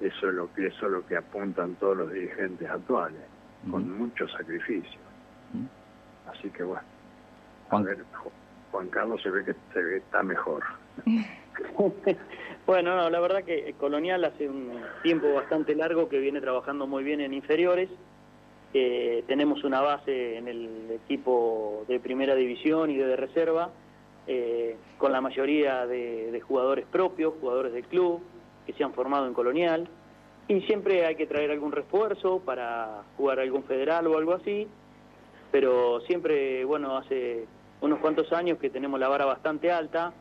[0.00, 3.20] Eso es lo que, eso es lo que apuntan todos los dirigentes actuales,
[3.70, 4.98] con mucho sacrificio.
[6.32, 6.86] Así que bueno,
[7.68, 7.86] Juan,
[8.70, 10.62] Juan Carlos se ve que se ve, está mejor.
[12.66, 17.04] bueno, no, la verdad que Colonial hace un tiempo bastante largo que viene trabajando muy
[17.04, 17.90] bien en inferiores.
[18.72, 23.70] Eh, tenemos una base en el equipo de primera división y de, reserva,
[24.26, 28.20] eh, con la mayoría de, jugadores propios, jugadores del club,
[28.66, 29.88] que se han formado en Colonial.
[30.46, 34.66] Y siempre hay que traer algún refuerzo para jugar algún federal o algo así.
[35.50, 37.46] Pero siempre, bueno, hace
[37.80, 40.12] unos cuantos años que tenemos la vara bastante alta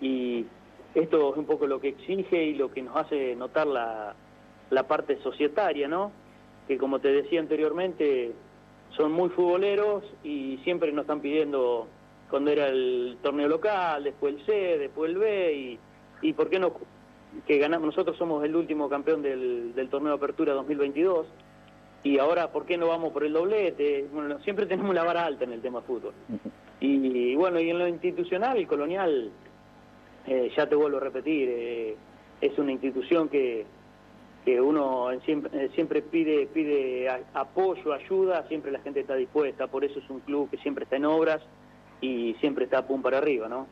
[0.00, 0.46] y
[0.94, 4.14] esto es un poco lo que exige y lo que nos hace notar la,
[4.70, 6.12] la parte societaria, ¿no?
[6.66, 8.32] Que como te decía anteriormente,
[8.96, 11.88] son muy futboleros y siempre nos están pidiendo
[12.30, 15.78] cuando era el torneo local, después el C, después el B y,
[16.22, 16.72] y por qué no
[17.46, 21.26] que ganamos, nosotros somos el último campeón del, del torneo de apertura 2022
[22.04, 25.44] y ahora por qué no vamos por el doblete, bueno, siempre tenemos la vara alta
[25.44, 26.12] en el tema fútbol.
[26.78, 29.30] Y, y bueno, y en lo institucional, el colonial
[30.26, 31.96] eh, ya te vuelvo a repetir, eh,
[32.40, 33.64] es una institución que,
[34.44, 39.84] que uno siempre, eh, siempre pide, pide apoyo, ayuda, siempre la gente está dispuesta, por
[39.84, 41.40] eso es un club que siempre está en obras
[42.00, 43.66] y siempre está pum para arriba, ¿no?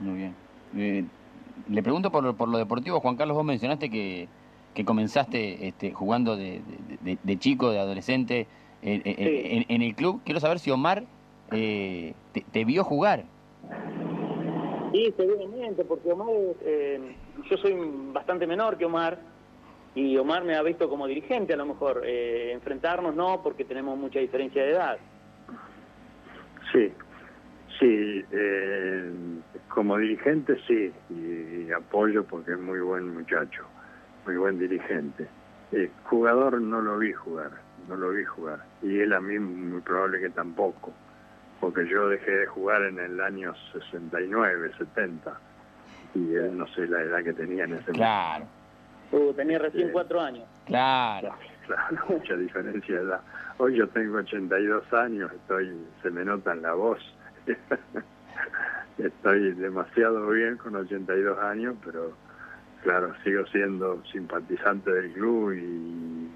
[0.00, 0.32] Muy
[0.72, 1.10] bien.
[1.68, 4.28] le pregunto por, por lo deportivo, Juan Carlos, vos mencionaste que,
[4.74, 6.62] que comenzaste este, jugando de,
[7.02, 8.46] de, chico, de adolescente
[8.80, 10.22] en, el club.
[10.24, 11.04] Quiero saber si Omar
[11.50, 12.14] te,
[12.52, 13.24] te vio jugar.
[14.92, 16.28] Sí, seguramente, porque Omar,
[16.62, 17.14] eh,
[17.50, 17.74] yo soy
[18.12, 19.18] bastante menor que Omar
[19.94, 22.02] y Omar me ha visto como dirigente a lo mejor.
[22.04, 24.98] Eh, enfrentarnos no, porque tenemos mucha diferencia de edad.
[26.72, 26.92] Sí,
[27.78, 29.12] sí, eh,
[29.68, 33.64] como dirigente sí, y, apoyo porque es muy buen muchacho,
[34.26, 35.26] muy buen dirigente.
[36.04, 37.50] jugador no lo vi jugar,
[37.88, 40.92] no lo vi jugar, y él a mí muy probable que tampoco
[41.60, 45.40] porque yo dejé de jugar en el año 69, 70,
[46.14, 48.46] y él no sé la edad que tenía en ese claro.
[49.12, 50.44] Uh, tenía recién cuatro años.
[50.66, 51.34] Claro.
[51.66, 53.20] Claro, mucha diferencia de edad.
[53.58, 57.00] Hoy yo tengo 82 años, estoy se me nota en la voz.
[58.98, 62.12] estoy demasiado bien con 82 años, pero
[62.82, 66.28] claro, sigo siendo simpatizante del club y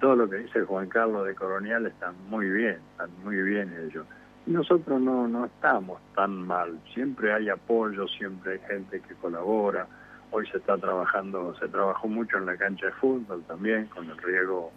[0.00, 4.06] todo lo que dice Juan Carlos de Colonial está muy bien, están muy bien ellos
[4.46, 9.86] nosotros no, no estamos tan mal, siempre hay apoyo, siempre hay gente que colabora.
[10.34, 14.16] Hoy se está trabajando, se trabajó mucho en la cancha de fútbol también, con el
[14.16, 14.72] riego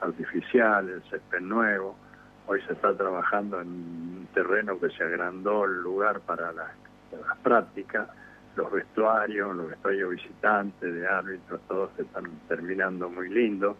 [0.00, 1.94] artificial, el césped nuevo.
[2.46, 6.70] Hoy se está trabajando en un terreno que se agrandó el lugar para las,
[7.42, 8.08] prácticas.
[8.56, 13.76] los vestuarios, los vestuarios visitantes, de árbitros, todos están terminando muy lindo,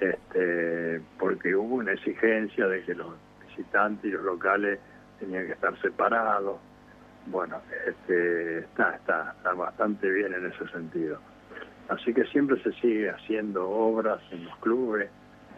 [0.00, 3.12] este, porque hubo una exigencia de que los
[3.46, 4.80] visitantes y los locales
[5.18, 6.56] tenían que estar separados.
[7.26, 11.18] Bueno, este, está, está, está bastante bien en ese sentido.
[11.88, 15.10] Así que siempre se sigue haciendo obras en los clubes,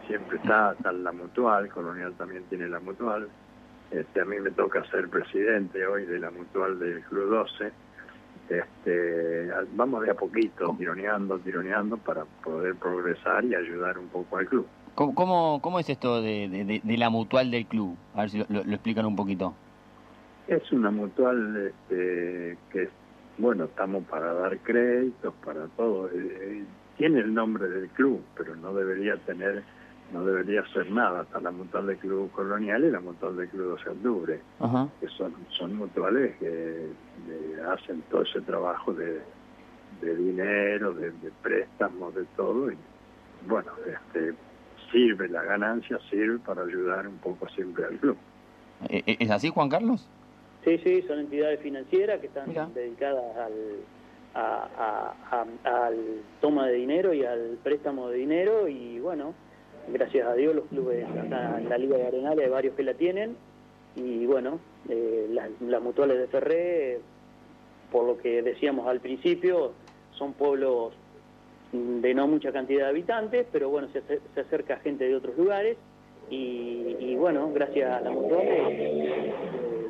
[0.07, 3.29] siempre está, la mutual, Colonial también tiene la mutual.
[3.91, 7.71] Este, a mí me toca ser presidente hoy de la mutual del Club 12
[8.49, 14.47] este, vamos de a poquito, tironeando, tironeando para poder progresar y ayudar un poco al
[14.47, 14.67] club.
[14.95, 17.97] ¿Cómo, es esto de, la mutual del club?
[18.13, 19.55] A ver si lo, explican un poquito.
[20.47, 22.89] Es una mutual este, que,
[23.37, 26.09] bueno, estamos para dar créditos, para todo.
[26.09, 26.63] Eh, eh,
[26.97, 29.63] tiene el nombre del club, pero no debería tener
[30.11, 33.69] no debería ser nada hasta la mutual del Club Colonial y la mutual del Club
[33.69, 34.41] 12 de Octubre,
[34.99, 36.89] que son, son mutuales que
[37.67, 39.21] hacen todo ese trabajo de,
[40.01, 42.77] dinero, de, préstamos, de todo, y
[43.47, 44.35] bueno, este
[44.91, 48.17] sirve, la ganancia sirve para ayudar un poco siempre al club.
[48.89, 50.07] ¿E, e, ¿Es así, Juan Carlos?
[50.63, 53.53] Sí, sí, son entidades financieras que están dedicadas al,
[54.33, 55.97] a, al
[56.39, 59.33] toma de dinero y al préstamo de dinero y bueno,
[59.89, 62.93] gracias a Dios los clubes acá en la Liga de Arenales hay varios que la
[62.93, 63.35] tienen
[63.95, 64.59] y bueno,
[64.89, 66.99] eh, las, mutuales de Ferré,
[67.91, 69.73] por lo que decíamos al principio,
[70.17, 70.93] son pueblos
[71.71, 75.77] de no mucha cantidad de habitantes, pero bueno, se, se acerca gente de otros lugares
[76.29, 79.33] y, bueno, gracias a la mutual eh,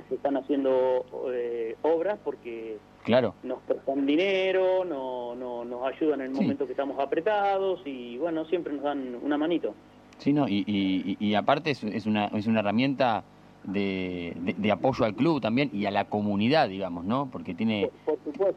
[0.09, 3.34] se están haciendo eh, obras porque claro.
[3.43, 8.45] nos prestan dinero, no, no, nos ayudan en el momento que estamos apretados y bueno,
[8.45, 9.73] siempre nos dan una manito.
[10.19, 13.23] Sí, no, y, y, y aparte es, es, una, es una herramienta
[13.63, 17.29] de, de, apoyo al club también y a la comunidad, digamos, ¿no?
[17.31, 17.89] Porque tiene,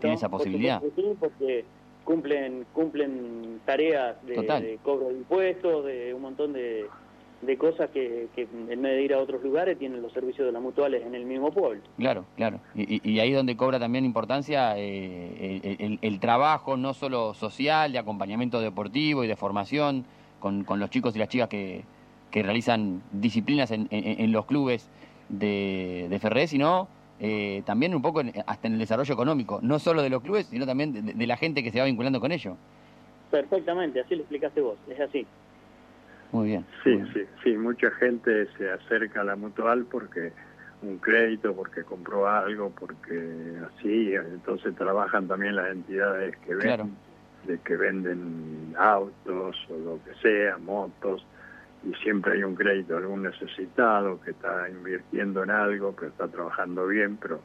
[0.00, 0.82] tiene esa posibilidad.
[0.94, 1.64] sí, porque
[2.04, 6.86] cumplen, cumplen tareas de, de cobro de impuestos, de un montón de,
[7.42, 10.62] de cosas que, en vez de ir a otros lugares tienen los servicios de las
[10.62, 11.82] mutuales en el mismo pueblo.
[11.98, 12.60] Claro, claro.
[12.74, 18.60] Y, y ahí donde cobra también importancia eh, el, trabajo, no solo social, de acompañamiento
[18.60, 20.04] deportivo y de formación
[20.40, 21.84] con, con los chicos y las chicas que,
[22.30, 24.88] que realizan disciplinas en, en, los clubes
[25.28, 26.88] de, de Ferré, sino
[27.20, 30.66] eh, también un poco hasta en el desarrollo económico, no solo de los clubes, sino
[30.66, 32.56] también de, de la gente que se va vinculando con ello.
[33.30, 35.26] Perfectamente, así lo explicaste vos, es así.
[36.32, 36.64] Muy bien.
[36.82, 40.32] Sí, sí, sí, mucha gente se acerca a la mutual porque
[40.82, 46.94] un crédito, porque compró algo, porque así, entonces trabajan también las entidades que venden,
[47.46, 51.24] de que venden autos o lo que sea, motos,
[51.84, 56.86] y siempre hay un crédito, algún necesitado que está invirtiendo en algo, pero está trabajando
[56.86, 57.40] bien, pero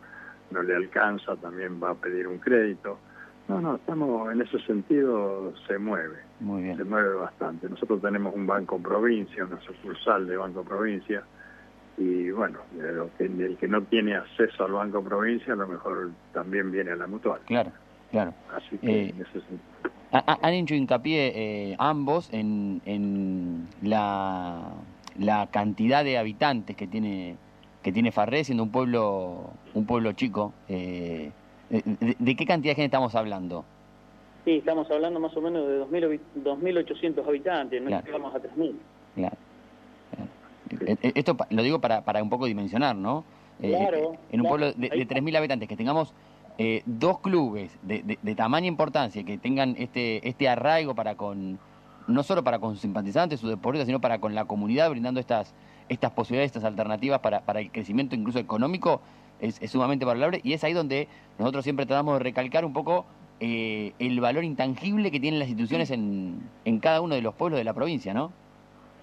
[0.49, 2.99] no le alcanza, también va a pedir un crédito.
[3.47, 6.17] No, no, estamos en ese sentido, se mueve.
[6.39, 6.77] Muy bien.
[6.77, 7.67] Se mueve bastante.
[7.67, 11.23] Nosotros tenemos un Banco Provincia, una sucursal de Banco Provincia,
[11.97, 12.59] y bueno,
[13.19, 17.07] el que no tiene acceso al Banco Provincia, a lo mejor también viene a la
[17.07, 17.41] mutual.
[17.45, 17.71] Claro,
[18.09, 18.33] claro.
[18.55, 19.13] Así que eh,
[20.11, 24.71] Han hecho hincapié eh, ambos en, en la,
[25.19, 27.35] la cantidad de habitantes que tiene
[27.83, 30.53] que tiene Farré, siendo un pueblo un pueblo chico.
[30.69, 31.31] Eh,
[31.71, 33.63] ¿De, qué cantidad de gente estamos hablando?
[34.43, 35.79] Sí, estamos hablando más o menos de
[36.43, 38.73] 2.800 habitantes, no llegamos a 3.000.
[39.15, 39.37] Claro.
[40.85, 43.23] Eh, eh, esto lo digo para, para un poco dimensionar, ¿no?
[43.61, 44.17] Eh, claro.
[44.31, 46.13] En un pueblo de, de 3.000 habitantes, que tengamos
[46.85, 51.57] dos clubes de, de, de tamaña importancia, que tengan este, este arraigo para con,
[52.07, 55.55] no solo para con sus simpatizantes, sus deportistas, sino para con la comunidad, brindando estas,
[55.89, 59.01] estas posibilidades, estas alternativas para, para el crecimiento incluso económico,
[59.41, 63.05] es, sumamente valorable y es ahí donde nosotros siempre tratamos de recalcar un poco
[63.39, 67.57] eh, el valor intangible que tienen las instituciones en, en cada uno de los pueblos
[67.59, 68.31] de la provincia, ¿no?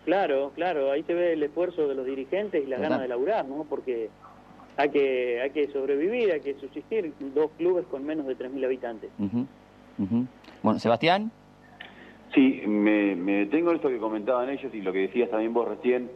[0.05, 3.45] Claro, claro, ahí se ve el esfuerzo de los dirigentes y las ganas de laburar,
[3.45, 3.67] ¿no?
[3.69, 4.09] Porque
[4.79, 9.11] hay que, hay que sobrevivir, hay que subsistir dos clubes con menos de 3.000 habitantes.
[10.63, 11.31] Bueno, Sebastián.
[12.33, 15.69] Sí, me, me detengo en esto que comentaban ellos y lo que decías también vos
[15.69, 16.11] recién,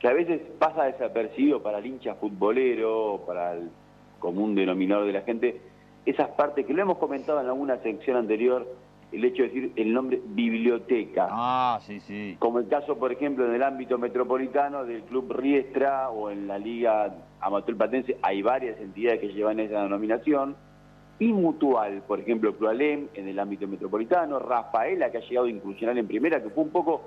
[0.00, 3.70] que a veces pasa desapercibido para el hincha futbolero, para el
[4.18, 5.60] común denominador de la gente,
[6.06, 8.66] esas partes que lo hemos comentado en alguna sección anterior,
[9.12, 11.28] el hecho de decir el nombre biblioteca.
[11.30, 12.36] Ah, sí, sí.
[12.38, 16.58] Como el caso, por ejemplo, en el ámbito metropolitano del Club Riestra o en la
[16.58, 20.56] Liga Amateur Patense, hay varias entidades que llevan esa denominación.
[21.18, 25.98] Y Mutual, por ejemplo, Clualem en el ámbito metropolitano, Rafaela, que ha llegado a incursionar
[25.98, 27.02] en primera, que fue un poco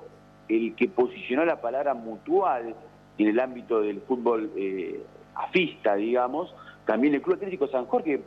[0.50, 2.76] el que posicionó la palabra mutual
[3.18, 5.02] en el ámbito del fútbol eh,
[5.36, 6.54] afista, digamos,
[6.86, 8.22] también el Club Atlético San Jorge,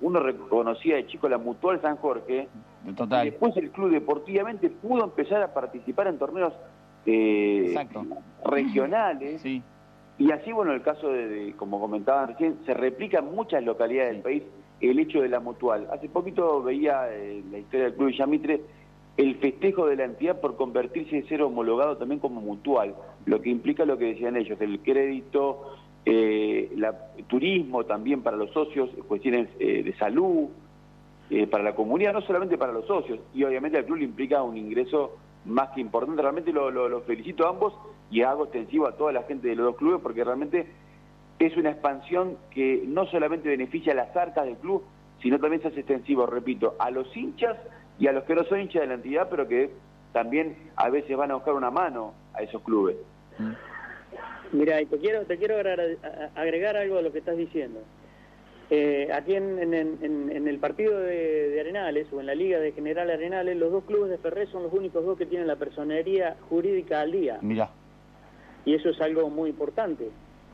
[0.00, 2.48] uno reconocía de chico la Mutual San Jorge,
[2.96, 3.26] Total.
[3.26, 6.52] y después el club deportivamente pudo empezar a participar en torneos
[7.06, 7.74] eh,
[8.44, 9.40] regionales.
[9.40, 9.62] Sí.
[10.18, 14.12] Y así, bueno, el caso de, de, como comentaban recién, se replica en muchas localidades
[14.12, 14.42] del país
[14.80, 15.88] el hecho de la mutual.
[15.92, 18.60] Hace poquito veía eh, la historia del Club Villamitre
[19.16, 22.94] el festejo de la entidad por convertirse en ser homologado también como mutual,
[23.26, 26.94] lo que implica lo que decían ellos, el crédito, eh, la,
[27.28, 30.48] turismo también para los socios, cuestiones eh, de salud,
[31.30, 34.42] eh, para la comunidad, no solamente para los socios, y obviamente al club le implica
[34.42, 36.20] un ingreso más que importante.
[36.20, 37.72] Realmente lo, lo, lo felicito a ambos
[38.10, 40.66] y hago extensivo a toda la gente de los dos clubes porque realmente
[41.38, 44.82] es una expansión que no solamente beneficia a las arcas del club,
[45.22, 47.56] sino también se hace extensivo, repito, a los hinchas
[47.98, 49.70] y a los que no son hinchas de la entidad, pero que
[50.12, 52.96] también a veces van a buscar una mano a esos clubes.
[54.52, 55.56] Mira, y te quiero, te quiero
[56.34, 57.80] agregar algo a lo que estás diciendo.
[58.70, 62.58] Eh, aquí en, en- en- en el partido de, de Arenales o en la Liga
[62.58, 65.56] de General Arenales, los dos clubes de Ferré son los únicos dos que tienen la
[65.56, 67.38] personería jurídica al día.
[67.42, 67.68] Mira.
[68.64, 70.08] Y eso es algo muy importante.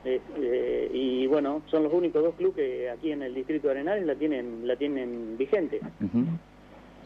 [0.04, 3.74] Eh, eh, y bueno, son los únicos dos clubes que aquí en el distrito de
[3.74, 5.80] Arenales la tienen, la tienen vigente.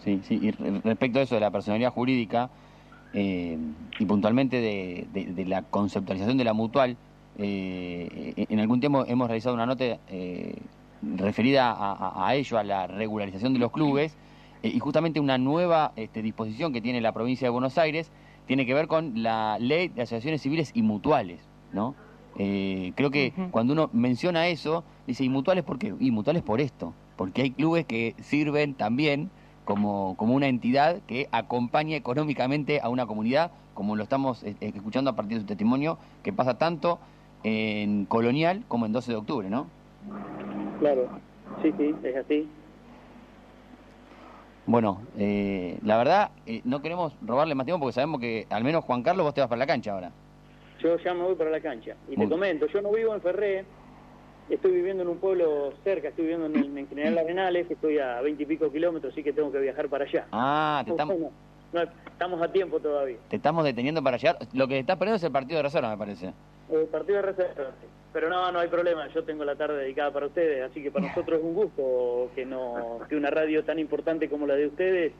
[0.04, 0.38] Sí, sí.
[0.42, 2.50] Y re- respecto a eso de la personalidad jurídica
[3.12, 3.56] eh,
[3.98, 6.96] y puntualmente de, de- de la conceptualización de la mutual,
[7.38, 10.54] eh, en algún tiempo hemos realizado una nota eh,
[11.16, 14.16] referida a, ello, a la regularización de los clubes,
[14.62, 18.10] eh, y justamente una nueva este, disposición que tiene la provincia de Buenos Aires
[18.46, 21.40] tiene que ver con la ley de asociaciones civiles y mutuales,
[21.72, 21.94] ¿no?
[22.36, 25.94] Eh, creo que cuando uno menciona eso, dice, ¿y mutuales por qué?
[26.00, 29.30] Y mutuales por esto, porque hay clubes que sirven también
[29.64, 34.72] como, como una entidad que acompaña económicamente a una comunidad, como lo estamos eh, eh,
[34.74, 36.98] escuchando a partir de su testimonio, que pasa tanto
[37.42, 39.66] en Colonial como en 12 de octubre, ¿no?
[40.80, 41.08] Claro,
[41.62, 42.48] sí, sí, es así.
[44.66, 48.84] Bueno, eh, la verdad, eh, no queremos robarle más tiempo porque sabemos que al menos
[48.84, 50.10] Juan Carlos vos te vas para la cancha ahora.
[50.82, 51.96] Yo ya me voy para la cancha.
[52.08, 53.64] Y Muy te comento, yo no vivo en Ferré,
[54.50, 57.98] estoy viviendo en un pueblo cerca, estoy viviendo en, el- en General Arenales, que estoy
[57.98, 60.26] a veinte y pico kilómetros, así que tengo que viajar para allá.
[60.32, 61.16] Ah, te estamos,
[61.72, 63.16] no, estamos a tiempo todavía.
[63.28, 64.38] te estamos deteniendo para llegar.
[64.52, 66.32] Lo que estás perdiendo es el partido de reserva, me parece.
[66.70, 67.70] El partido de reserva.
[67.80, 67.86] sí.
[68.12, 71.06] Pero no, no hay problema, yo tengo la tarde dedicada para ustedes, así que para
[71.08, 75.12] nosotros es un gusto que, no, que una radio tan importante como la de ustedes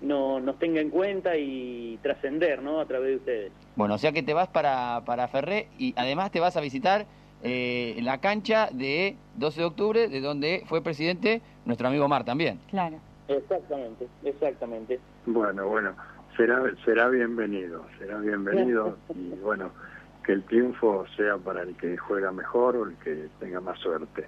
[0.00, 2.80] no, nos tenga en cuenta y trascender ¿no?
[2.80, 3.52] a través de ustedes.
[3.76, 7.06] Bueno, o sea que te vas para, para Ferré y además te vas a visitar
[7.42, 12.60] eh, la cancha de 12 de octubre, de donde fue presidente nuestro amigo Mar también.
[12.70, 12.96] Claro.
[13.28, 14.98] Exactamente, exactamente.
[15.26, 15.94] Bueno, bueno,
[16.36, 19.70] será será bienvenido, será bienvenido y bueno,
[20.24, 24.24] que el triunfo sea para el que juega mejor o el que tenga más suerte.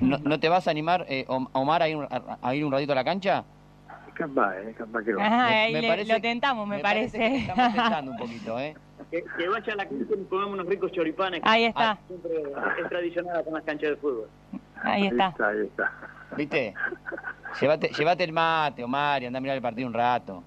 [0.00, 2.72] ¿No, no te vas a animar, eh, Om- Omar, a ir, a, a ir un
[2.72, 3.44] ratito a la cancha?
[4.14, 4.74] Capaz, ¿eh?
[4.76, 5.26] Capaz que va.
[5.26, 8.34] Ajá, Me- ahí me le- parece- lo tentamos, me, que te estamos tentando un parece.
[8.34, 8.74] poquito, ¿eh?
[9.10, 11.40] Que, que vaya a la cancha y comemos unos ricos choripanes.
[11.44, 12.30] Ahí está, Siempre
[12.82, 14.28] es tradicional acá en las canchas de fútbol.
[14.82, 15.34] ahí está.
[15.40, 15.92] ahí está.
[16.36, 16.74] ¿Viste?
[17.60, 20.44] Llévate, llévate el mate, Omar, y anda a mirar el partido un rato.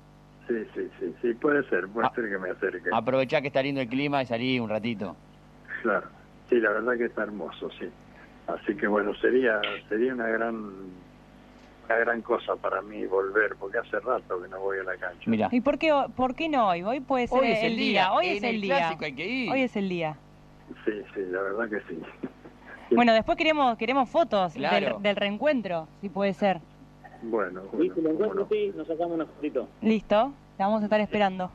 [0.47, 2.12] Sí, sí, sí, sí, puede ser, puede Ah.
[2.16, 2.89] ser que me acerque.
[2.93, 5.16] Aprovechá que está lindo el clima y salí un ratito.
[5.82, 6.08] Claro,
[6.49, 7.89] sí, la verdad que está hermoso, sí.
[8.47, 10.72] Así que bueno, sería sería una gran
[11.86, 15.24] una gran cosa para mí volver, porque hace rato que no voy a la cancha.
[15.26, 16.84] Mira, ¿Y por qué, por qué no hoy?
[16.84, 18.78] Hoy puede ser hoy es el día, Hoy en es el, el día.
[18.78, 19.52] clásico hay que ir.
[19.52, 20.16] Hoy es el día.
[20.86, 22.02] Sí, sí, la verdad que sí.
[22.96, 24.94] Bueno, después queremos queremos fotos Claro.
[24.96, 26.60] del, del reencuentro, si puede ser.
[27.24, 28.48] Bueno, Y bueno, si lo cómo encuentro, no.
[28.50, 29.68] sí, nos sacamos una fotito.
[29.82, 31.50] Listo, la vamos a estar esperando.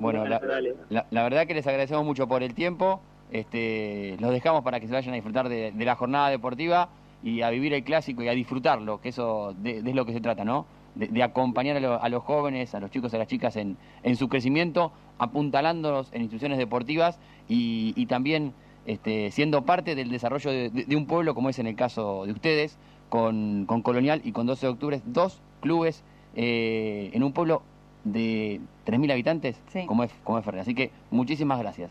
[0.00, 0.40] Bueno, la,
[0.88, 3.00] la- la verdad que les agradecemos mucho por el tiempo.
[3.30, 6.88] Este, los dejamos para que se vayan a disfrutar de, de la jornada deportiva
[7.22, 10.12] y a vivir el clásico y a disfrutarlo, que eso de, de es lo que
[10.12, 10.66] se trata, ¿no?
[10.94, 13.76] De, de acompañar a, lo- a los jóvenes, a los chicos, a las chicas en,
[14.02, 17.18] en su crecimiento, apuntalándolos en instituciones deportivas
[17.48, 18.52] y, y también
[18.86, 22.32] este, siendo parte del desarrollo de, de- un pueblo, como es en el caso de
[22.32, 26.02] ustedes, con, con Colonial y con 12 de octubre, dos clubes
[26.34, 27.62] eh, en un pueblo
[28.04, 29.84] de 3.000 habitantes, Sí.
[29.86, 30.60] como es, como es Ferrer.
[30.62, 31.90] Así que muchísimas gracias.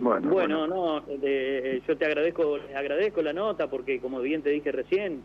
[0.00, 4.50] Bueno, Bueno, no, eh, yo te agradezco, les agradezco la nota porque como bien te
[4.50, 5.22] dije recién,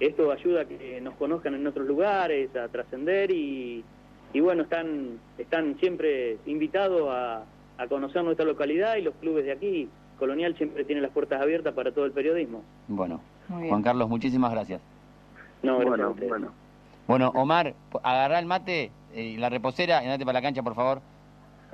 [0.00, 3.84] esto ayuda a que nos conozcan en otros lugares, a trascender y,
[4.32, 7.44] y bueno, están, están siempre invitados a,
[7.78, 9.88] a conocer nuestra localidad y los clubes de aquí.
[10.18, 12.62] Colonial siempre tiene las puertas abiertas para todo el periodismo.
[12.86, 13.20] Bueno.
[13.48, 14.80] Juan Carlos, muchísimas gracias.
[15.62, 16.52] No, gracias bueno, bueno.
[17.06, 20.74] Bueno, Omar, agarrá el mate eh, y la reposera y andate para la cancha, por
[20.74, 21.00] favor.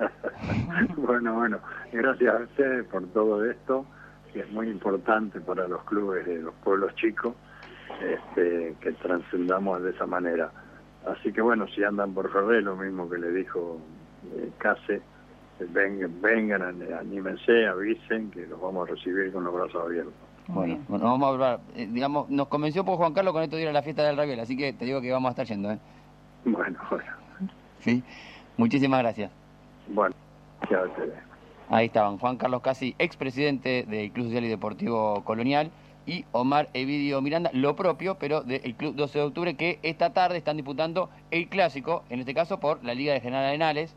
[0.97, 1.59] bueno, bueno,
[1.91, 3.85] gracias a ustedes por todo esto,
[4.33, 7.35] que es muy importante para los clubes de los pueblos chicos.
[7.99, 10.51] este, que trascendamos de esa manera.
[11.05, 13.79] Así que bueno, si andan por Ferrer, lo mismo que le dijo
[14.35, 15.01] eh, Case,
[15.59, 20.13] vengan, vengan, anímense, avisen que los vamos a recibir con los brazos abiertos.
[20.47, 21.59] Bueno, vamos a hablar.
[21.75, 24.17] Eh, digamos, nos convenció por Juan Carlos con esto de ir a la fiesta del
[24.17, 25.71] Raviel, así que te digo que vamos a estar yendo.
[25.71, 25.79] ¿eh?
[26.45, 27.11] Bueno, bueno.
[27.79, 28.03] Sí,
[28.57, 29.40] muchísimas gracias.
[29.93, 30.15] Bueno,
[30.69, 30.83] ya
[31.69, 35.71] Ahí estaban Juan Carlos Casi, expresidente del Club Social y Deportivo Colonial,
[36.05, 40.37] y Omar Evidio Miranda, lo propio, pero del Club 12 de Octubre, que esta tarde
[40.37, 43.95] están disputando el clásico, en este caso por la Liga de General Arenales.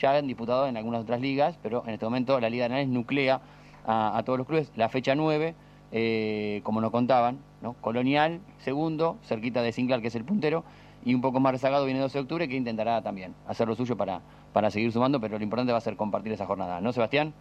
[0.00, 2.88] Ya han disputado en algunas otras ligas, pero en este momento la Liga de Arenales
[2.88, 3.40] nuclea
[3.86, 4.70] a, todos los clubes.
[4.76, 5.54] La fecha 9,
[5.92, 7.74] eh, como nos contaban, ¿no?
[7.74, 10.64] Colonial, segundo, cerquita de Sinclair, que es el puntero,
[11.04, 13.96] y un poco más rezagado viene 12 de octubre, que intentará también hacer lo suyo
[13.96, 14.20] para,
[14.52, 17.32] para seguir sumando, pero lo importante va a ser compartir esa jornada, ¿no, Sebastián?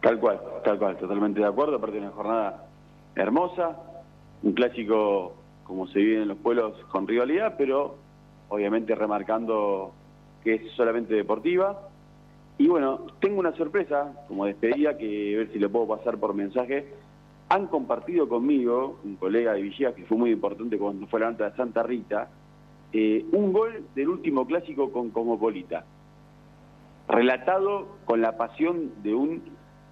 [0.00, 2.66] Tal cual, tal cual, totalmente de acuerdo, aparte de una jornada
[3.14, 3.76] hermosa,
[4.42, 5.34] un clásico
[5.64, 7.96] como se vive en los pueblos con rivalidad, pero
[8.48, 9.92] obviamente remarcando
[10.44, 11.88] que es solamente deportiva.
[12.58, 16.34] Y bueno, tengo una sorpresa, como despedida, que a ver si le puedo pasar por
[16.34, 16.86] mensaje.
[17.48, 21.50] Han compartido conmigo, un colega de Villegas, que fue muy importante cuando fue la nota
[21.50, 22.28] de Santa Rita,
[22.92, 25.84] eh, un gol del último clásico con Comopolita,
[27.08, 29.42] relatado con la pasión de un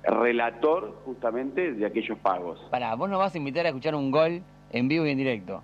[0.02, 2.60] relator justamente de aquellos pagos.
[2.70, 5.62] Para, vos nos vas a invitar a escuchar un gol en vivo y en directo.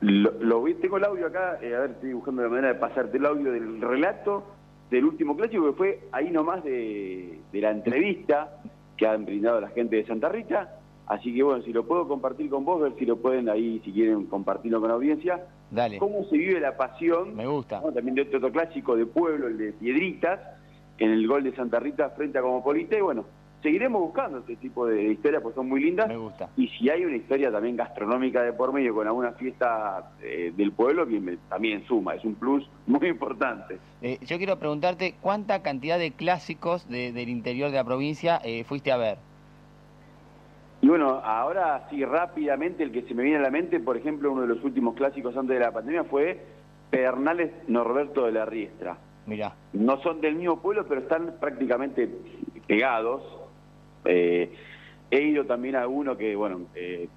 [0.00, 3.18] Lo, vi, tengo el audio acá, eh, a ver, estoy buscando la manera de pasarte
[3.18, 4.44] el audio del relato
[4.90, 8.60] del último clásico que fue ahí nomás de, de la entrevista
[8.96, 12.48] que han brindado la gente de Santa Rita Así que bueno, si lo puedo compartir
[12.48, 15.46] con vos, ver si lo pueden ahí, si quieren compartirlo con la audiencia.
[15.72, 15.98] Dale.
[15.98, 17.34] Cómo se vive la pasión.
[17.34, 17.80] Me gusta.
[17.80, 20.38] También de otro clásico de pueblo, el de Piedritas,
[20.98, 22.96] en el gol de Santa Rita frente a Comopolita.
[22.96, 23.24] Y bueno,
[23.62, 26.08] seguiremos buscando este tipo de historias, porque son muy lindas.
[26.08, 26.50] Me gusta.
[26.58, 30.72] Y si hay una historia también gastronómica de por medio con alguna fiesta eh, del
[30.72, 31.06] pueblo,
[31.48, 33.78] también suma, es un plus muy importante.
[34.02, 38.92] Eh, yo quiero preguntarte, ¿cuánta cantidad de clásicos del interior de la provincia eh, fuiste
[38.92, 39.31] a ver?
[40.82, 44.32] Y bueno, ahora sí, rápidamente, el que se me viene a la mente, por ejemplo,
[44.32, 46.40] uno de los últimos clásicos antes de la pandemia fue
[46.90, 48.98] Pedernales Norberto de la Riestra.
[49.26, 49.54] Mira.
[49.72, 52.10] No son del mismo pueblo, pero están prácticamente
[52.66, 53.22] pegados.
[54.04, 54.52] Eh,
[55.08, 57.08] he ido también a uno que, bueno, eh,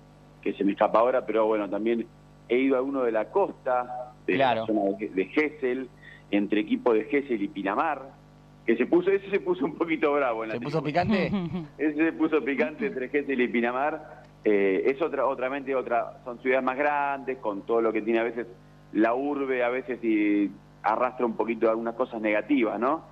[0.44, 2.06] que se me escapa ahora, pero bueno, también
[2.48, 5.90] he ido a uno de la costa, de la zona de, de Gessel,
[6.30, 8.25] entre equipos de Gessel y Pinamar
[8.66, 10.44] que se puso, ese se puso un poquito bravo.
[10.44, 11.32] En ¿Se puso picante?
[11.78, 14.24] ese se puso picante entre Gesell y Pinamar.
[14.44, 18.24] Eh, es otra, otramente otra, son ciudades más grandes, con todo lo que tiene a
[18.24, 18.48] veces
[18.94, 20.52] la urbe, a veces y
[20.84, 23.04] arrastra un poquito algunas cosas negativas, ¿no?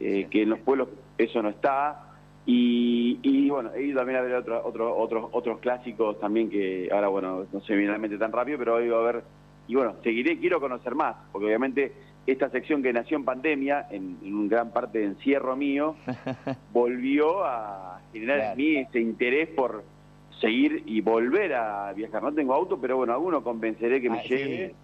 [0.00, 2.04] Eh, que en los pueblos eso no está.
[2.46, 6.88] Y, y, bueno, he ido también a ver otro, otro, otros otros clásicos también que
[6.90, 9.24] ahora, bueno, no sé me mente tan rápido, pero he ido a ver.
[9.66, 11.92] Y bueno, seguiré, quiero conocer más, porque obviamente
[12.32, 15.96] esta sección que nació en pandemia, en, en gran parte de encierro mío,
[16.72, 19.84] volvió a generar en mí ese interés por
[20.40, 22.22] seguir y volver a viajar.
[22.22, 24.74] No tengo auto, pero bueno, alguno convenceré que me ah, lleve.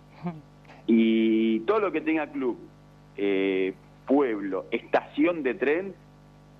[0.86, 2.58] Y todo lo que tenga club,
[3.16, 3.74] eh,
[4.06, 5.94] pueblo, estación de tren,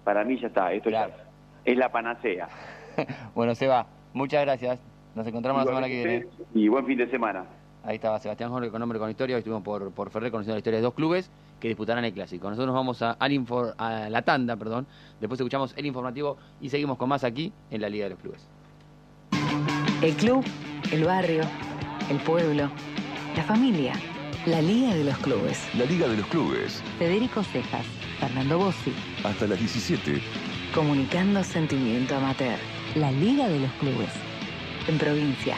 [0.05, 0.73] para mí ya está.
[0.73, 1.11] Esto ya
[1.65, 2.49] es la panacea.
[3.35, 4.81] bueno, Seba, muchas gracias.
[5.15, 6.27] Nos encontramos la semana que viene.
[6.55, 7.45] Y buen fin de semana.
[7.87, 9.37] Ahí estaba Sebastián Jorge con nombre con historia.
[9.37, 11.31] Hoy estuvimos por, por Ferrer conociendo la historia de dos clubes
[11.61, 12.49] que disputarán el clásico.
[12.49, 14.87] Nosotros nos vamos a, a la tanda, perdón.
[15.21, 18.49] Después escuchamos el informativo y seguimos con más aquí en la Liga de los Clubes.
[20.03, 20.45] El club,
[20.93, 21.43] el barrio,
[22.11, 22.71] el pueblo,
[23.37, 23.93] la familia.
[24.47, 25.63] La Liga de los Clubes.
[25.75, 26.83] La Liga de los Clubes.
[26.99, 27.87] Federico Cejas,
[28.19, 28.93] Fernando Bossi.
[29.25, 30.23] Hasta las 17.
[30.75, 32.59] Comunicando sentimiento amateur.
[32.95, 34.11] La Liga de los Clubes.
[34.87, 35.57] En provincia